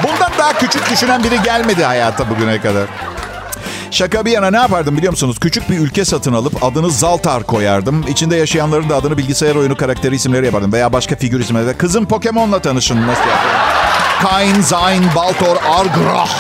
Bundan 0.03 0.33
daha 0.39 0.53
küçük 0.59 0.91
düşünen 0.91 1.25
biri 1.25 1.43
gelmedi 1.43 1.85
hayata 1.85 2.31
bugüne 2.31 2.61
kadar. 2.61 2.85
Şaka 3.91 4.25
bir 4.25 4.31
yana 4.31 4.51
ne 4.51 4.57
yapardım 4.57 4.97
biliyor 4.97 5.13
musunuz? 5.13 5.37
Küçük 5.41 5.71
bir 5.71 5.79
ülke 5.79 6.05
satın 6.05 6.33
alıp 6.33 6.65
adını 6.65 6.91
Zaltar 6.91 7.43
koyardım. 7.43 8.05
İçinde 8.09 8.37
yaşayanların 8.37 8.91
da 8.91 8.97
adını 8.97 9.19
bilgisayar 9.19 9.55
oyunu 9.55 9.77
karakteri 9.77 10.15
isimleri 10.15 10.47
yapardım. 10.47 10.73
Veya 10.73 10.93
başka 10.93 11.17
figür 11.17 11.41
isimleri. 11.41 11.77
Kızım 11.77 12.07
Pokemon'la 12.07 12.59
tanışın. 12.59 13.07
Nasıl 13.07 13.29
yapayım? 13.29 13.57
Kain, 14.23 14.61
Zayn, 14.63 15.05
Baltor, 15.17 15.57
Argrah. 15.57 16.31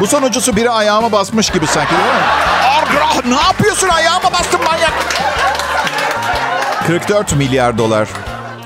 Bu 0.00 0.06
sonuncusu 0.06 0.56
biri 0.56 0.70
ayağıma 0.70 1.12
basmış 1.12 1.50
gibi 1.50 1.66
sanki 1.66 1.90
değil 1.90 2.02
mi? 2.02 2.63
Argrah 2.74 3.24
ne 3.26 3.34
yapıyorsun 3.34 3.88
ayağıma 3.88 4.32
bastın 4.32 4.64
manyak. 4.64 4.92
44 6.86 7.36
milyar 7.36 7.78
dolar. 7.78 8.08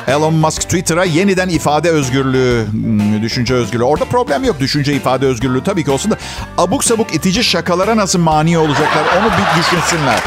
Elon 0.07 0.35
Musk 0.35 0.63
Twitter'a 0.63 1.05
yeniden 1.05 1.49
ifade 1.49 1.91
özgürlüğü, 1.91 2.67
hmm, 2.71 3.23
düşünce 3.23 3.55
özgürlüğü. 3.55 3.85
Orada 3.85 4.05
problem 4.05 4.45
yok. 4.45 4.61
Düşünce 4.61 4.93
ifade 4.93 5.27
özgürlüğü 5.27 5.65
tabii 5.65 5.85
ki 5.85 5.91
olsun 5.91 6.11
da 6.11 6.17
abuk 6.59 6.85
sabuk 6.85 7.15
itici 7.15 7.45
şakalara 7.45 7.97
nasıl 7.97 8.19
mani 8.19 8.59
olacaklar 8.59 9.05
onu 9.19 9.27
bir 9.27 9.61
düşünsünler. 9.61 10.19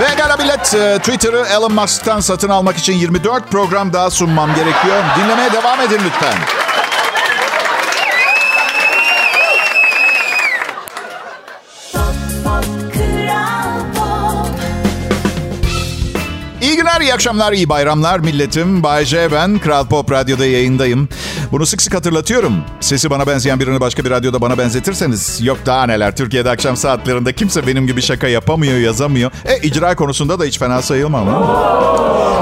Ve 0.00 0.14
gala 0.16 0.38
bilet 0.38 0.74
e, 0.74 0.98
Twitter'ı 0.98 1.46
Elon 1.46 1.74
Musk'tan 1.74 2.20
satın 2.20 2.48
almak 2.48 2.76
için 2.76 2.92
24 2.92 3.50
program 3.50 3.92
daha 3.92 4.10
sunmam 4.10 4.54
gerekiyor. 4.54 5.02
Dinlemeye 5.18 5.52
devam 5.52 5.80
edin 5.80 6.00
lütfen. 6.04 6.63
Akşamlar, 17.14 17.52
iyi 17.52 17.68
bayramlar 17.68 18.18
milletim. 18.18 18.82
Bay 18.82 19.04
J 19.04 19.32
ben, 19.32 19.58
Kral 19.58 19.86
Pop 19.86 20.12
Radyo'da 20.12 20.46
yayındayım. 20.46 21.08
Bunu 21.52 21.66
sık 21.66 21.82
sık 21.82 21.94
hatırlatıyorum. 21.94 22.52
Sesi 22.80 23.10
bana 23.10 23.26
benzeyen 23.26 23.60
birini 23.60 23.80
başka 23.80 24.04
bir 24.04 24.10
radyoda 24.10 24.40
bana 24.40 24.58
benzetirseniz 24.58 25.40
yok 25.42 25.58
daha 25.66 25.86
neler. 25.86 26.16
Türkiye'de 26.16 26.50
akşam 26.50 26.76
saatlerinde 26.76 27.32
kimse 27.32 27.66
benim 27.66 27.86
gibi 27.86 28.02
şaka 28.02 28.28
yapamıyor, 28.28 28.78
yazamıyor. 28.78 29.30
E 29.44 29.58
icra 29.58 29.96
konusunda 29.96 30.38
da 30.38 30.44
hiç 30.44 30.58
fena 30.58 30.82
sayılmam. 30.82 31.26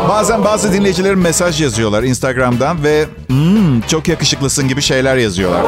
Bazen 0.09 0.45
bazı 0.45 0.73
dinleyicilerim 0.73 1.21
mesaj 1.21 1.61
yazıyorlar 1.61 2.03
Instagram'dan 2.03 2.85
ve 2.85 3.07
hmm, 3.27 3.81
çok 3.81 4.09
yakışıklısın 4.09 4.69
gibi 4.69 4.83
şeyler 4.83 5.17
yazıyorlar. 5.17 5.63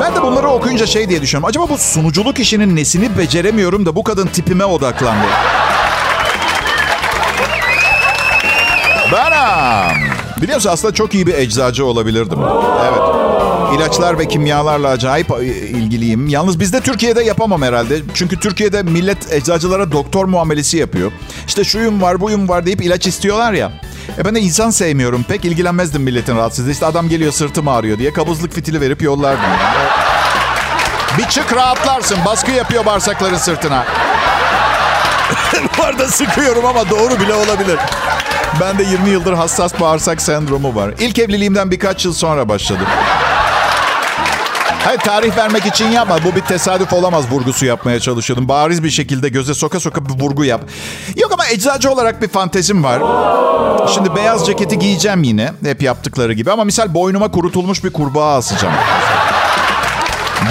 Ben 0.00 0.16
de 0.16 0.22
bunları 0.22 0.48
okuyunca 0.48 0.86
şey 0.86 1.08
diye 1.08 1.22
düşünüyorum. 1.22 1.48
Acaba 1.48 1.68
bu 1.68 1.78
sunuculuk 1.78 2.38
işinin 2.38 2.76
nesini 2.76 3.18
beceremiyorum 3.18 3.86
da 3.86 3.96
bu 3.96 4.04
kadın 4.04 4.26
tipime 4.26 4.64
odaklandı. 4.64 5.26
Benim. 9.62 10.12
Biliyor 10.42 10.56
musun 10.56 10.70
aslında 10.70 10.94
çok 10.94 11.14
iyi 11.14 11.26
bir 11.26 11.34
eczacı 11.34 11.86
olabilirdim. 11.86 12.38
Evet. 12.82 13.00
İlaçlar 13.76 14.18
ve 14.18 14.28
kimyalarla 14.28 14.88
acayip 14.88 15.30
ilgiliyim. 15.70 16.28
Yalnız 16.28 16.60
bizde 16.60 16.80
Türkiye'de 16.80 17.22
yapamam 17.22 17.62
herhalde. 17.62 18.00
Çünkü 18.14 18.40
Türkiye'de 18.40 18.82
millet 18.82 19.32
eczacılara 19.32 19.92
doktor 19.92 20.24
muamelesi 20.24 20.76
yapıyor. 20.76 21.12
İşte 21.46 21.64
şuyum 21.64 22.02
var 22.02 22.20
buyum 22.20 22.48
var 22.48 22.66
deyip 22.66 22.82
ilaç 22.82 23.06
istiyorlar 23.06 23.52
ya. 23.52 23.72
E 24.18 24.24
ben 24.24 24.34
de 24.34 24.40
insan 24.40 24.70
sevmiyorum. 24.70 25.22
Pek 25.22 25.44
ilgilenmezdim 25.44 26.02
milletin 26.02 26.36
rahatsızlığı. 26.36 26.70
İşte 26.70 26.86
adam 26.86 27.08
geliyor 27.08 27.32
sırtım 27.32 27.68
ağrıyor 27.68 27.98
diye 27.98 28.12
kabızlık 28.12 28.52
fitili 28.52 28.80
verip 28.80 29.02
yollardım. 29.02 29.50
Bir 31.18 31.24
çık 31.24 31.54
rahatlarsın. 31.54 32.18
Baskı 32.26 32.50
yapıyor 32.50 32.86
bağırsakların 32.86 33.36
sırtına. 33.36 33.84
Bu 35.78 35.82
arada 35.82 36.08
sıkıyorum 36.08 36.66
ama 36.66 36.90
doğru 36.90 37.20
bile 37.20 37.34
olabilir. 37.34 37.78
Ben 38.60 38.78
de 38.78 38.82
20 38.82 39.10
yıldır 39.10 39.32
hassas 39.32 39.80
bağırsak 39.80 40.22
sendromu 40.22 40.74
var. 40.74 40.94
İlk 40.98 41.18
evliliğimden 41.18 41.70
birkaç 41.70 42.04
yıl 42.04 42.12
sonra 42.12 42.48
başladım. 42.48 42.86
Hayır 44.84 44.98
tarih 45.00 45.36
vermek 45.36 45.66
için 45.66 45.90
yapma. 45.90 46.18
Bu 46.24 46.36
bir 46.36 46.40
tesadüf 46.40 46.92
olamaz 46.92 47.24
vurgusu 47.30 47.66
yapmaya 47.66 48.00
çalışıyordum. 48.00 48.48
Bariz 48.48 48.84
bir 48.84 48.90
şekilde 48.90 49.28
göze 49.28 49.54
soka 49.54 49.80
soka 49.80 50.06
bir 50.06 50.20
vurgu 50.22 50.44
yap. 50.44 50.60
Yok 51.16 51.32
ama 51.32 51.46
eczacı 51.46 51.90
olarak 51.90 52.22
bir 52.22 52.28
fantezim 52.28 52.84
var. 52.84 53.02
Şimdi 53.94 54.14
beyaz 54.14 54.46
ceketi 54.46 54.78
giyeceğim 54.78 55.22
yine. 55.22 55.52
Hep 55.64 55.82
yaptıkları 55.82 56.32
gibi. 56.32 56.52
Ama 56.52 56.64
misal 56.64 56.94
boynuma 56.94 57.30
kurutulmuş 57.30 57.84
bir 57.84 57.92
kurbağa 57.92 58.34
asacağım. 58.36 58.74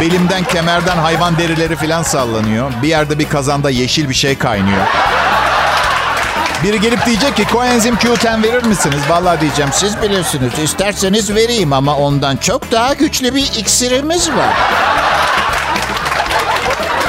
Belimden, 0.01 0.43
kemerden 0.43 0.98
hayvan 0.98 1.38
derileri 1.38 1.75
falan 1.75 2.03
sallanıyor. 2.03 2.72
Bir 2.84 2.88
yerde 2.88 3.20
bir 3.20 3.29
kazanda 3.29 3.70
yeşil 3.70 4.10
bir 4.10 4.13
şey 4.13 4.38
kaynıyor. 4.38 4.88
Biri 6.63 6.80
gelip 6.80 7.06
diyecek 7.06 7.36
ki 7.36 7.46
koenzim 7.48 7.96
Q10 7.96 8.44
verir 8.44 8.63
misiniz? 8.63 9.01
Vallahi 9.10 9.41
diyeceğim 9.41 9.72
siz 9.74 10.01
bilirsiniz. 10.01 10.60
İsterseniz 10.63 11.36
vereyim 11.36 11.74
ama 11.74 11.98
ondan 11.98 12.38
çok 12.38 12.72
daha 12.72 12.94
güçlü 12.94 13.36
bir 13.36 13.44
iksirimiz 13.44 14.30
var. 14.30 14.53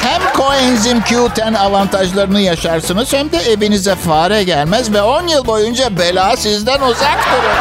Hem 0.03 0.33
koenzim 0.33 0.99
Q10 0.99 1.59
avantajlarını 1.59 2.41
yaşarsınız 2.41 3.13
hem 3.13 3.33
de 3.33 3.39
evinize 3.39 3.95
fare 3.95 4.45
gelmez 4.45 4.93
ve 4.93 5.03
10 5.03 5.27
yıl 5.27 5.47
boyunca 5.47 5.99
bela 5.99 6.37
sizden 6.37 6.81
uzak 6.81 7.19
durur. 7.33 7.53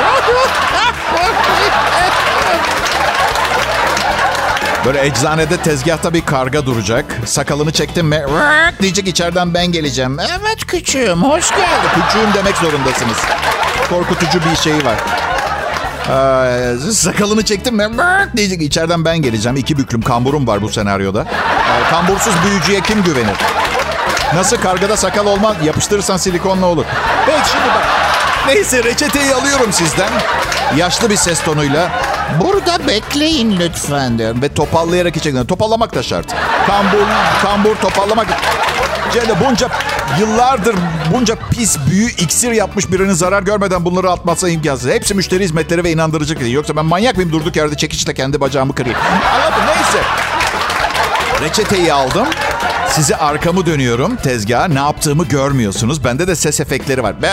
Böyle 4.85 5.05
eczanede 5.05 5.57
tezgahta 5.57 6.13
bir 6.13 6.25
karga 6.25 6.65
duracak. 6.65 7.05
Sakalını 7.25 7.71
çektim 7.71 8.07
mi 8.07 8.23
"Vırt" 8.27 8.81
diyecek 8.81 9.07
içeriden 9.07 9.53
ben 9.53 9.65
geleceğim. 9.67 10.17
Evet 10.19 10.65
küçüğüm 10.67 11.23
hoş 11.23 11.49
geldin. 11.49 11.89
Küçüğüm 12.07 12.33
demek 12.33 12.57
zorundasınız. 12.57 13.17
Korkutucu 13.89 14.39
bir 14.51 14.55
şey 14.55 14.73
var. 14.73 14.95
Ee, 16.09 16.91
sakalını 16.91 17.45
çektim 17.45 17.75
mi 17.75 17.97
"Vırt" 17.97 18.37
diyecek 18.37 18.61
içeriden 18.61 19.05
ben 19.05 19.17
geleceğim. 19.17 19.57
İki 19.57 19.77
büklüm 19.77 20.01
kamburum 20.01 20.47
var 20.47 20.61
bu 20.61 20.69
senaryoda. 20.69 21.21
Ee, 21.21 21.89
kambursuz 21.89 22.33
büyücüye 22.45 22.81
kim 22.81 23.03
güvenir? 23.03 23.37
Nasıl 24.35 24.57
kargada 24.57 24.97
sakal 24.97 25.25
olmaz? 25.25 25.55
Yapıştırırsan 25.63 26.17
silikonla 26.17 26.65
olur. 26.65 26.85
Peki 27.25 27.49
şimdi 27.49 27.65
bak. 27.67 27.83
Neyse 28.47 28.83
reçeteyi 28.83 29.33
alıyorum 29.35 29.73
sizden. 29.73 30.09
Yaşlı 30.77 31.09
bir 31.09 31.15
ses 31.17 31.43
tonuyla. 31.43 31.91
Burada 32.39 32.87
bekleyin 32.87 33.59
lütfen 33.59 34.17
diyorum. 34.17 34.41
Ve 34.41 34.53
topallayarak 34.53 35.15
içecekler. 35.17 35.43
Topallamak 35.45 35.95
da 35.95 36.03
şart. 36.03 36.25
Kambur, 36.67 37.05
kambur 37.41 37.75
topallamak. 37.75 38.27
Cende 39.13 39.45
bunca 39.45 39.69
yıllardır 40.19 40.75
bunca 41.13 41.35
pis 41.51 41.77
büyü 41.89 42.09
iksir 42.09 42.51
yapmış 42.51 42.91
birinin 42.91 43.13
zarar 43.13 43.43
görmeden 43.43 43.85
bunları 43.85 44.11
atması 44.11 44.49
imkansız. 44.49 44.89
Hepsi 44.91 45.13
müşteri 45.13 45.43
hizmetleri 45.43 45.83
ve 45.83 45.91
inandırıcı 45.91 46.39
değil. 46.39 46.53
Yoksa 46.53 46.75
ben 46.75 46.85
manyak 46.85 47.15
mıyım 47.15 47.31
durduk 47.31 47.55
yerde 47.55 47.77
çekiçle 47.77 48.13
kendi 48.13 48.41
bacağımı 48.41 48.75
kırayım. 48.75 48.97
Anladın 49.35 49.65
neyse. 49.67 50.07
Reçeteyi 51.41 51.93
aldım. 51.93 52.27
Size 52.89 53.15
arkamı 53.15 53.65
dönüyorum 53.65 54.15
tezgaha. 54.15 54.67
Ne 54.67 54.79
yaptığımı 54.79 55.25
görmüyorsunuz. 55.25 56.03
Bende 56.03 56.27
de 56.27 56.35
ses 56.35 56.59
efektleri 56.59 57.03
var. 57.03 57.21
Be 57.21 57.31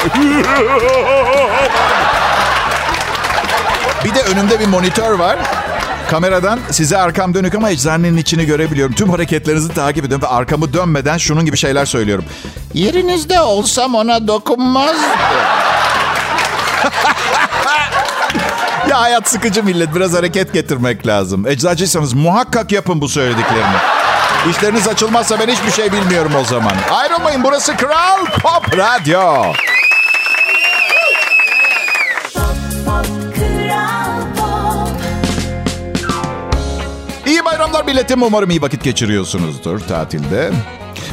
bir 4.04 4.14
de 4.14 4.22
önümde 4.22 4.60
bir 4.60 4.66
monitör 4.66 5.12
var. 5.12 5.38
Kameradan 6.10 6.60
size 6.70 6.98
arkam 6.98 7.34
dönük 7.34 7.54
ama 7.54 7.70
eczanenin 7.70 8.16
içini 8.16 8.46
görebiliyorum. 8.46 8.94
Tüm 8.94 9.10
hareketlerinizi 9.10 9.74
takip 9.74 10.04
ediyorum 10.04 10.22
ve 10.22 10.28
arkamı 10.28 10.72
dönmeden 10.72 11.18
şunun 11.18 11.44
gibi 11.44 11.56
şeyler 11.56 11.84
söylüyorum. 11.84 12.24
Yerinizde 12.74 13.40
olsam 13.40 13.94
ona 13.94 14.28
dokunmazdı. 14.28 15.00
ya 18.90 19.00
hayat 19.00 19.28
sıkıcı 19.28 19.64
millet. 19.64 19.94
Biraz 19.94 20.12
hareket 20.12 20.52
getirmek 20.52 21.06
lazım. 21.06 21.46
Eczacıysanız 21.46 22.12
muhakkak 22.12 22.72
yapın 22.72 23.00
bu 23.00 23.08
söylediklerimi. 23.08 23.76
İşleriniz 24.50 24.88
açılmazsa 24.88 25.40
ben 25.40 25.48
hiçbir 25.48 25.70
şey 25.70 25.92
bilmiyorum 25.92 26.32
o 26.40 26.44
zaman. 26.44 26.72
Ayrılmayın 26.90 27.44
burası 27.44 27.76
Kral 27.76 28.26
Pop 28.42 28.78
Radyo. 28.78 29.52
Bayramlar 37.60 37.84
milletim. 37.84 38.22
Umarım 38.22 38.50
iyi 38.50 38.62
vakit 38.62 38.84
geçiriyorsunuzdur 38.84 39.80
tatilde. 39.80 40.50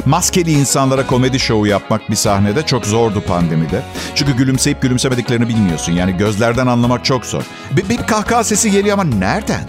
Maskeli 0.06 0.52
insanlara 0.52 1.06
komedi 1.06 1.40
şovu 1.40 1.66
yapmak 1.66 2.10
bir 2.10 2.16
sahnede 2.16 2.66
çok 2.66 2.86
zordu 2.86 3.20
pandemide. 3.20 3.82
Çünkü 4.14 4.36
gülümseyip 4.36 4.82
gülümsemediklerini 4.82 5.48
bilmiyorsun. 5.48 5.92
Yani 5.92 6.16
gözlerden 6.16 6.66
anlamak 6.66 7.04
çok 7.04 7.26
zor. 7.26 7.42
Bir, 7.70 7.88
bir 7.88 7.96
kahkaha 7.96 8.44
sesi 8.44 8.70
geliyor 8.70 8.98
ama 8.98 9.04
nereden? 9.04 9.60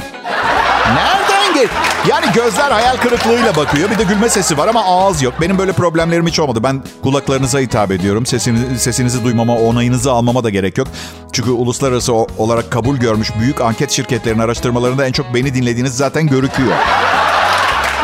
Nereden 0.87 1.18
gel? 1.60 1.67
Yani 2.10 2.26
gözler 2.34 2.72
hayal 2.72 2.98
kırıklığıyla 2.98 3.56
bakıyor. 3.56 3.89
Bir 3.91 3.98
de 3.98 4.04
gülme 4.04 4.30
sesi 4.30 4.58
var 4.58 4.67
ama 4.67 4.84
ağız 4.84 5.22
yok. 5.22 5.34
Benim 5.41 5.58
böyle 5.58 5.72
problemlerim 5.72 6.28
hiç 6.28 6.39
olmadı. 6.39 6.63
Ben 6.63 6.84
kulaklarınıza 7.04 7.60
hitap 7.60 7.91
ediyorum. 7.91 8.26
Sesinizi, 8.26 8.80
sesinizi 8.80 9.24
duymama, 9.24 9.56
onayınızı 9.56 10.12
almama 10.12 10.43
da 10.43 10.50
gerek 10.50 10.78
yok. 10.78 10.88
Çünkü 11.32 11.52
uluslararası 11.52 12.13
olarak 12.13 12.72
kabul 12.72 12.98
görmüş 12.98 13.32
büyük 13.39 13.62
anket 13.62 13.91
şirketlerinin 13.91 14.41
araştırmalarında 14.41 15.06
en 15.08 15.12
çok 15.12 15.34
beni 15.34 15.54
dinlediğiniz 15.54 15.98
zaten 15.98 16.28
görüküyor. 16.28 16.76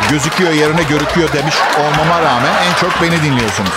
Gözüküyor 0.09 0.51
yerine 0.51 0.83
görüküyor 0.83 1.33
demiş 1.33 1.55
olmama 1.79 2.21
rağmen 2.21 2.53
en 2.69 2.81
çok 2.81 3.01
beni 3.01 3.23
dinliyorsunuz. 3.23 3.71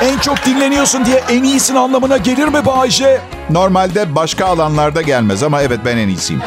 En 0.00 0.18
çok 0.18 0.46
dinleniyorsun 0.46 1.04
diye 1.04 1.22
en 1.28 1.42
iyisin 1.42 1.74
anlamına 1.74 2.16
gelir 2.16 2.48
mi 2.48 2.66
Bayce? 2.66 3.20
Normalde 3.50 4.14
başka 4.14 4.46
alanlarda 4.46 5.02
gelmez 5.02 5.42
ama 5.42 5.62
evet 5.62 5.80
ben 5.84 5.96
en 5.96 6.08
iyisiyim. 6.08 6.42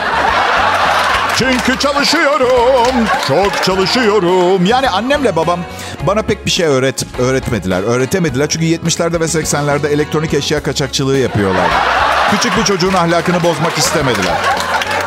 Çünkü 1.39 1.79
çalışıyorum, 1.79 3.07
çok 3.27 3.63
çalışıyorum. 3.63 4.65
Yani 4.65 4.89
annemle 4.89 5.35
babam 5.35 5.59
bana 6.07 6.21
pek 6.21 6.45
bir 6.45 6.51
şey 6.51 6.65
öğret 6.65 7.05
öğretmediler, 7.19 7.83
öğretemediler. 7.83 8.49
Çünkü 8.49 8.65
70'lerde 8.65 9.19
ve 9.19 9.25
80'lerde 9.25 9.87
elektronik 9.87 10.33
eşya 10.33 10.63
kaçakçılığı 10.63 11.17
yapıyorlar. 11.17 11.67
Küçük 12.31 12.57
bir 12.57 12.63
çocuğun 12.63 12.93
ahlakını 12.93 13.43
bozmak 13.43 13.77
istemediler. 13.77 14.37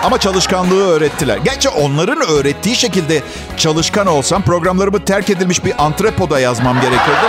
Ama 0.02 0.18
çalışkanlığı 0.18 0.86
öğrettiler. 0.88 1.36
Gerçi 1.36 1.68
onların 1.68 2.28
öğrettiği 2.28 2.76
şekilde 2.76 3.22
çalışkan 3.56 4.06
olsam 4.06 4.42
programlarımı 4.42 5.04
terk 5.04 5.30
edilmiş 5.30 5.64
bir 5.64 5.84
antrepoda 5.84 6.40
yazmam 6.40 6.80
gerekiyordu. 6.80 7.26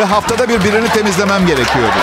Ve 0.00 0.04
haftada 0.04 0.48
bir 0.48 0.64
birini 0.64 0.88
temizlemem 0.88 1.46
gerekiyordu. 1.46 1.96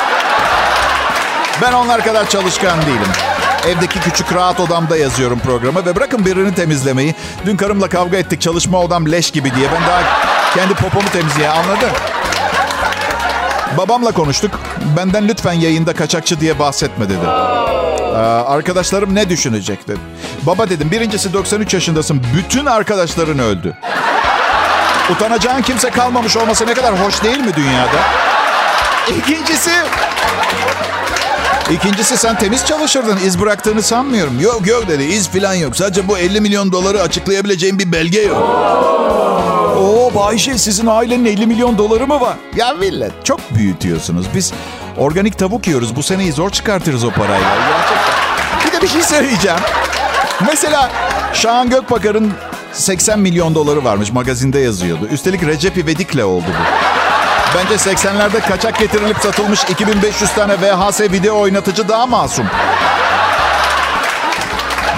Ben 1.62 1.74
onlar 1.74 2.04
kadar 2.04 2.30
çalışkan 2.30 2.82
değilim. 2.82 3.29
Evdeki 3.68 4.00
küçük 4.00 4.34
rahat 4.34 4.60
odamda 4.60 4.98
yazıyorum 4.98 5.40
programı 5.40 5.86
ve 5.86 5.96
bırakın 5.96 6.26
birini 6.26 6.56
temizlemeyi. 6.56 7.16
Dün 7.46 7.58
karımla 7.58 7.90
kavga 7.90 8.18
ettik 8.18 8.42
çalışma 8.42 8.80
odam 8.80 9.12
leş 9.12 9.32
gibi 9.32 9.56
diye. 9.56 9.70
Ben 9.72 9.82
daha 9.88 10.02
kendi 10.56 10.74
popomu 10.74 11.10
temizleye 11.10 11.50
anladın? 11.50 11.90
Babamla 13.78 14.12
konuştuk. 14.12 14.52
Benden 14.98 15.28
lütfen 15.28 15.54
yayında 15.54 15.94
kaçakçı 15.94 16.40
diye 16.40 16.60
bahsetme 16.60 17.10
dedi. 17.10 17.26
Ee, 18.14 18.18
arkadaşlarım 18.48 19.16
ne 19.16 19.30
düşünecek. 19.30 19.80
Baba 20.44 20.70
dedim 20.70 20.92
birincisi 20.92 21.34
93 21.34 21.74
yaşındasın. 21.74 22.24
Bütün 22.36 22.66
arkadaşların 22.66 23.40
öldü. 23.40 23.74
Utanacağın 25.12 25.62
kimse 25.62 25.90
kalmamış 25.90 26.38
olması 26.38 26.68
ne 26.68 26.74
kadar 26.74 27.00
hoş 27.06 27.24
değil 27.24 27.40
mi 27.40 27.56
dünyada? 27.56 28.00
İkincisi 29.18 29.72
İkincisi 31.74 32.18
sen 32.18 32.38
temiz 32.38 32.66
çalışırdın. 32.66 33.18
İz 33.26 33.42
bıraktığını 33.42 33.82
sanmıyorum. 33.82 34.40
Yok 34.40 34.68
yok 34.68 34.88
dedi. 34.88 35.04
İz 35.04 35.28
falan 35.30 35.54
yok. 35.54 35.76
Sadece 35.76 36.08
bu 36.08 36.18
50 36.18 36.42
milyon 36.42 36.72
doları 36.72 37.02
açıklayabileceğim 37.02 37.80
bir 37.80 37.92
belge 37.92 38.22
yok. 38.22 38.50
Oo 39.78 40.12
Bayşe 40.16 40.58
sizin 40.58 40.88
ailenin 40.88 41.26
50 41.26 41.48
milyon 41.48 41.78
doları 41.78 42.08
mı 42.08 42.22
var? 42.22 42.36
Ya 42.56 42.74
millet 42.74 43.12
çok 43.24 43.40
büyütüyorsunuz. 43.56 44.26
Biz 44.36 44.54
organik 44.98 45.38
tavuk 45.38 45.68
yiyoruz. 45.68 45.96
Bu 45.96 46.04
seneyi 46.04 46.32
zor 46.32 46.50
çıkartırız 46.50 47.04
o 47.04 47.12
parayla. 47.12 47.48
Bir 48.68 48.72
de 48.72 48.82
bir 48.82 48.88
şey 48.88 49.02
söyleyeceğim. 49.02 49.60
Mesela 50.48 50.92
Şahan 51.34 51.70
Gökbakar'ın 51.70 52.34
80 52.74 53.20
milyon 53.20 53.56
doları 53.56 53.84
varmış. 53.84 54.12
Magazinde 54.12 54.60
yazıyordu. 54.60 55.08
Üstelik 55.12 55.44
Recep 55.44 55.78
İvedik'le 55.78 56.24
oldu 56.24 56.46
bu. 56.48 56.90
Bence 57.56 57.76
80'lerde 57.76 58.48
kaçak 58.48 58.80
getirilip 58.80 59.18
satılmış 59.18 59.64
2500 59.64 60.34
tane 60.34 60.54
VHS 60.62 61.02
video 61.02 61.40
oynatıcı 61.40 61.88
daha 61.88 62.06
masum. 62.08 62.46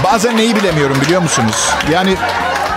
Bazen 0.03 0.37
neyi 0.37 0.55
bilemiyorum 0.55 0.97
biliyor 1.01 1.21
musunuz? 1.21 1.69
Yani 1.91 2.15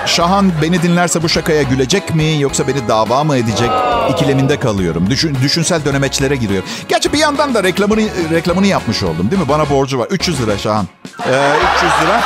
Şahan 0.06 0.52
beni 0.62 0.82
dinlerse 0.82 1.22
bu 1.22 1.28
şakaya 1.28 1.62
gülecek 1.62 2.14
mi 2.14 2.40
yoksa 2.40 2.68
beni 2.68 2.88
dava 2.88 3.24
mı 3.24 3.36
edecek 3.36 3.70
ikileminde 4.10 4.60
kalıyorum. 4.60 5.10
Düşün, 5.10 5.36
düşünsel 5.42 5.84
dönemeçlere 5.84 6.36
giriyor. 6.36 6.62
Gerçi 6.88 7.12
bir 7.12 7.18
yandan 7.18 7.54
da 7.54 7.62
reklamını 7.62 8.00
reklamını 8.32 8.66
yapmış 8.66 9.02
oldum 9.02 9.30
değil 9.30 9.42
mi? 9.42 9.48
Bana 9.48 9.70
borcu 9.70 9.98
var. 9.98 10.06
300 10.10 10.40
lira 10.42 10.58
Şahan. 10.58 10.86
Ee, 11.20 11.52
300 11.76 11.92
lira. 12.02 12.20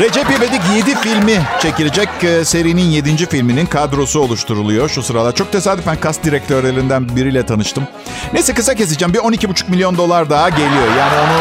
Recep 0.00 0.30
İvedik 0.30 0.60
7 0.76 0.94
filmi 0.94 1.42
çekilecek 1.60 2.08
e, 2.22 2.44
serinin 2.44 2.82
7. 2.82 3.16
filminin 3.16 3.66
kadrosu 3.66 4.20
oluşturuluyor 4.20 4.88
şu 4.88 5.02
sıralar. 5.02 5.34
Çok 5.34 5.52
tesadüfen 5.52 6.00
kast 6.00 6.24
direktörlerinden 6.24 7.16
biriyle 7.16 7.46
tanıştım. 7.46 7.84
Neyse 8.32 8.54
kısa 8.54 8.74
keseceğim. 8.74 9.14
Bir 9.14 9.18
12,5 9.18 9.70
milyon 9.70 9.96
dolar 9.96 10.30
daha 10.30 10.48
geliyor. 10.48 10.96
Yani 10.98 11.14
onu... 11.14 11.40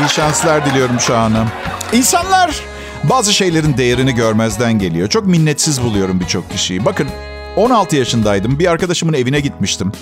İyi 0.00 0.08
şanslar 0.08 0.66
diliyorum 0.66 1.00
şu 1.00 1.16
ana. 1.16 1.46
İnsanlar 1.92 2.60
bazı 3.04 3.34
şeylerin 3.34 3.76
değerini 3.76 4.14
görmezden 4.14 4.78
geliyor. 4.78 5.08
Çok 5.08 5.26
minnetsiz 5.26 5.82
buluyorum 5.82 6.20
birçok 6.20 6.50
kişiyi. 6.50 6.84
Bakın 6.84 7.08
16 7.56 7.96
yaşındaydım. 7.96 8.58
Bir 8.58 8.66
arkadaşımın 8.66 9.12
evine 9.12 9.40
gitmiştim. 9.40 9.92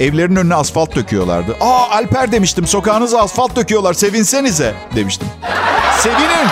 Evlerin 0.00 0.36
önüne 0.36 0.54
asfalt 0.54 0.96
döküyorlardı. 0.96 1.56
Aa 1.60 1.90
Alper 1.90 2.32
demiştim. 2.32 2.66
Sokağınıza 2.66 3.20
asfalt 3.20 3.56
döküyorlar. 3.56 3.94
Sevinsenize 3.94 4.74
demiştim. 4.96 5.28
Sevinin. 5.98 6.48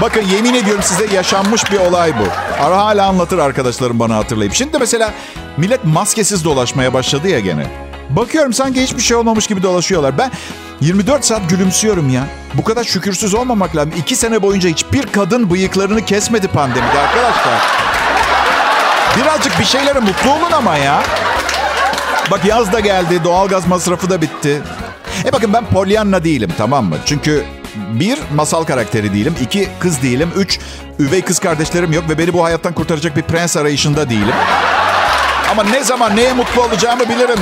Bakın 0.00 0.22
yemin 0.22 0.54
ediyorum 0.54 0.82
size 0.82 1.14
yaşanmış 1.14 1.72
bir 1.72 1.78
olay 1.78 2.12
bu. 2.18 2.24
Ara 2.64 2.76
hala 2.76 3.08
anlatır 3.08 3.38
arkadaşlarım 3.38 3.98
bana 3.98 4.16
hatırlayıp. 4.16 4.54
Şimdi 4.54 4.78
mesela 4.78 5.14
millet 5.56 5.84
maskesiz 5.84 6.44
dolaşmaya 6.44 6.94
başladı 6.94 7.28
ya 7.28 7.40
gene. 7.40 7.66
Bakıyorum 8.10 8.52
sanki 8.52 8.82
hiçbir 8.82 9.02
şey 9.02 9.16
olmamış 9.16 9.46
gibi 9.46 9.62
dolaşıyorlar. 9.62 10.18
Ben 10.18 10.30
24 10.80 11.24
saat 11.24 11.50
gülümsüyorum 11.50 12.10
ya. 12.10 12.24
Bu 12.54 12.64
kadar 12.64 12.84
şükürsüz 12.84 13.34
olmamak 13.34 13.76
lazım. 13.76 13.92
İki 13.98 14.16
sene 14.16 14.42
boyunca 14.42 14.68
hiçbir 14.68 15.02
kadın 15.02 15.50
bıyıklarını 15.50 16.04
kesmedi 16.04 16.48
pandemide 16.48 16.98
arkadaşlar. 16.98 17.91
Birazcık 19.16 19.60
bir 19.60 19.64
şeylere 19.64 19.98
mutlu 19.98 20.30
olun 20.30 20.52
ama 20.52 20.76
ya. 20.76 21.02
Bak 22.30 22.44
yaz 22.44 22.72
da 22.72 22.80
geldi, 22.80 23.24
doğalgaz 23.24 23.66
masrafı 23.66 24.10
da 24.10 24.22
bitti. 24.22 24.62
E 25.24 25.32
bakın 25.32 25.52
ben 25.52 25.64
Pollyanna 25.64 26.24
değilim 26.24 26.52
tamam 26.58 26.84
mı? 26.84 26.96
Çünkü 27.06 27.44
bir, 27.76 28.18
masal 28.34 28.64
karakteri 28.64 29.14
değilim. 29.14 29.34
iki 29.42 29.68
kız 29.80 30.02
değilim. 30.02 30.30
Üç, 30.36 30.58
üvey 30.98 31.22
kız 31.22 31.38
kardeşlerim 31.38 31.92
yok 31.92 32.04
ve 32.08 32.18
beni 32.18 32.32
bu 32.32 32.44
hayattan 32.44 32.72
kurtaracak 32.72 33.16
bir 33.16 33.22
prens 33.22 33.56
arayışında 33.56 34.10
değilim. 34.10 34.34
Ama 35.50 35.62
ne 35.64 35.84
zaman 35.84 36.16
neye 36.16 36.32
mutlu 36.32 36.62
olacağımı 36.62 37.08
bilirim. 37.08 37.38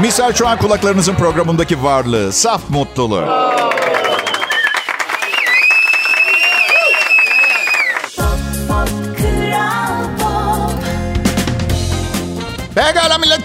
Misal 0.00 0.32
şu 0.32 0.48
an 0.48 0.58
kulaklarınızın 0.58 1.14
programındaki 1.14 1.82
varlığı. 1.82 2.32
Saf 2.32 2.60
mutluluğu. 2.68 3.24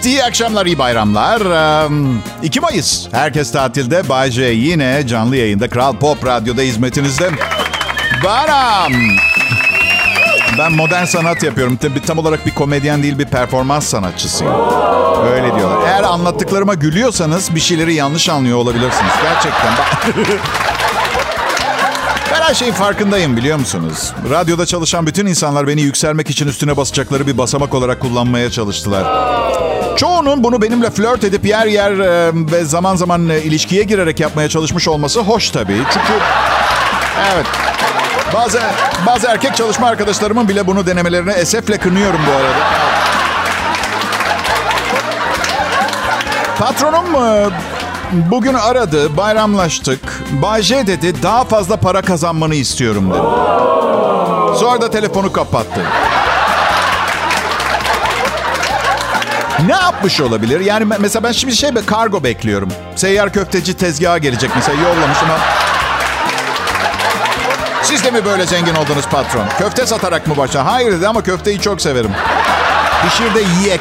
Millet 0.04 0.18
iyi 0.18 0.24
akşamlar, 0.24 0.66
iyi 0.66 0.78
bayramlar. 0.78 1.40
Ee, 1.84 1.88
2 2.42 2.60
Mayıs. 2.60 3.06
Herkes 3.12 3.52
tatilde. 3.52 4.08
Bay 4.08 4.30
J 4.30 4.42
yine 4.44 5.06
canlı 5.06 5.36
yayında 5.36 5.68
Kral 5.68 5.96
Pop 5.96 6.26
Radyo'da 6.26 6.62
hizmetinizde. 6.62 7.30
Baram. 8.24 8.92
Ben 10.58 10.72
modern 10.72 11.04
sanat 11.04 11.42
yapıyorum. 11.42 11.76
Tabii 11.76 12.02
tam 12.02 12.18
olarak 12.18 12.46
bir 12.46 12.54
komedyen 12.54 13.02
değil 13.02 13.18
bir 13.18 13.24
performans 13.24 13.86
sanatçısıyım. 13.86 14.54
Öyle 15.32 15.54
diyorlar. 15.56 15.88
Eğer 15.88 16.02
anlattıklarıma 16.02 16.74
gülüyorsanız 16.74 17.54
bir 17.54 17.60
şeyleri 17.60 17.94
yanlış 17.94 18.28
anlıyor 18.28 18.58
olabilirsiniz. 18.58 19.12
Gerçekten. 19.22 19.72
Ben 22.32 22.40
her 22.40 22.54
şeyin 22.54 22.72
farkındayım 22.72 23.36
biliyor 23.36 23.58
musunuz? 23.58 24.12
Radyoda 24.30 24.66
çalışan 24.66 25.06
bütün 25.06 25.26
insanlar 25.26 25.68
beni 25.68 25.80
yükselmek 25.80 26.30
için 26.30 26.48
üstüne 26.48 26.76
basacakları 26.76 27.26
bir 27.26 27.38
basamak 27.38 27.74
olarak 27.74 28.00
kullanmaya 28.00 28.50
çalıştılar. 28.50 29.04
Çoğunun 29.96 30.44
bunu 30.44 30.62
benimle 30.62 30.90
flört 30.90 31.24
edip 31.24 31.46
yer 31.46 31.66
yer 31.66 31.92
e, 31.92 32.30
ve 32.34 32.64
zaman 32.64 32.96
zaman 32.96 33.28
e, 33.28 33.38
ilişkiye 33.38 33.82
girerek 33.82 34.20
yapmaya 34.20 34.48
çalışmış 34.48 34.88
olması 34.88 35.20
hoş 35.20 35.50
tabii. 35.50 35.82
Çünkü 35.92 36.12
evet 37.34 37.46
bazı 38.34 38.60
bazı 39.06 39.26
erkek 39.26 39.56
çalışma 39.56 39.86
arkadaşlarımın 39.86 40.48
bile 40.48 40.66
bunu 40.66 40.86
denemelerini 40.86 41.32
esefle 41.32 41.78
kınıyorum 41.78 42.20
bu 42.26 42.32
arada. 42.32 42.92
Patronum 46.58 47.14
e, 47.14 47.50
bugün 48.30 48.54
aradı, 48.54 49.16
bayramlaştık. 49.16 50.00
Bay 50.42 50.62
dedi, 50.62 51.22
daha 51.22 51.44
fazla 51.44 51.76
para 51.76 52.02
kazanmanı 52.02 52.54
istiyorum 52.54 53.10
dedi. 53.10 53.22
Sonra 54.58 54.80
da 54.80 54.90
telefonu 54.90 55.32
kapattı. 55.32 55.80
Ne 59.66 59.72
yapmış 59.72 60.20
olabilir? 60.20 60.60
Yani 60.60 60.84
mesela 60.98 61.22
ben 61.22 61.32
şimdi 61.32 61.56
şey 61.56 61.74
bir 61.74 61.86
kargo 61.86 62.24
bekliyorum. 62.24 62.68
Seyyar 62.96 63.32
köfteci 63.32 63.74
tezgaha 63.74 64.18
gelecek 64.18 64.50
mesela 64.54 64.82
yollamış 64.82 65.18
ama... 65.22 65.38
Siz 67.82 68.04
de 68.04 68.10
mi 68.10 68.24
böyle 68.24 68.46
zengin 68.46 68.74
oldunuz 68.74 69.06
patron? 69.10 69.44
Köfte 69.58 69.86
satarak 69.86 70.26
mı 70.26 70.36
başa? 70.36 70.64
Hayır 70.64 70.92
dedi 70.92 71.08
ama 71.08 71.22
köfteyi 71.22 71.60
çok 71.60 71.82
severim. 71.82 72.10
Pişir 73.04 73.34
de 73.34 73.40
yiyek. 73.60 73.80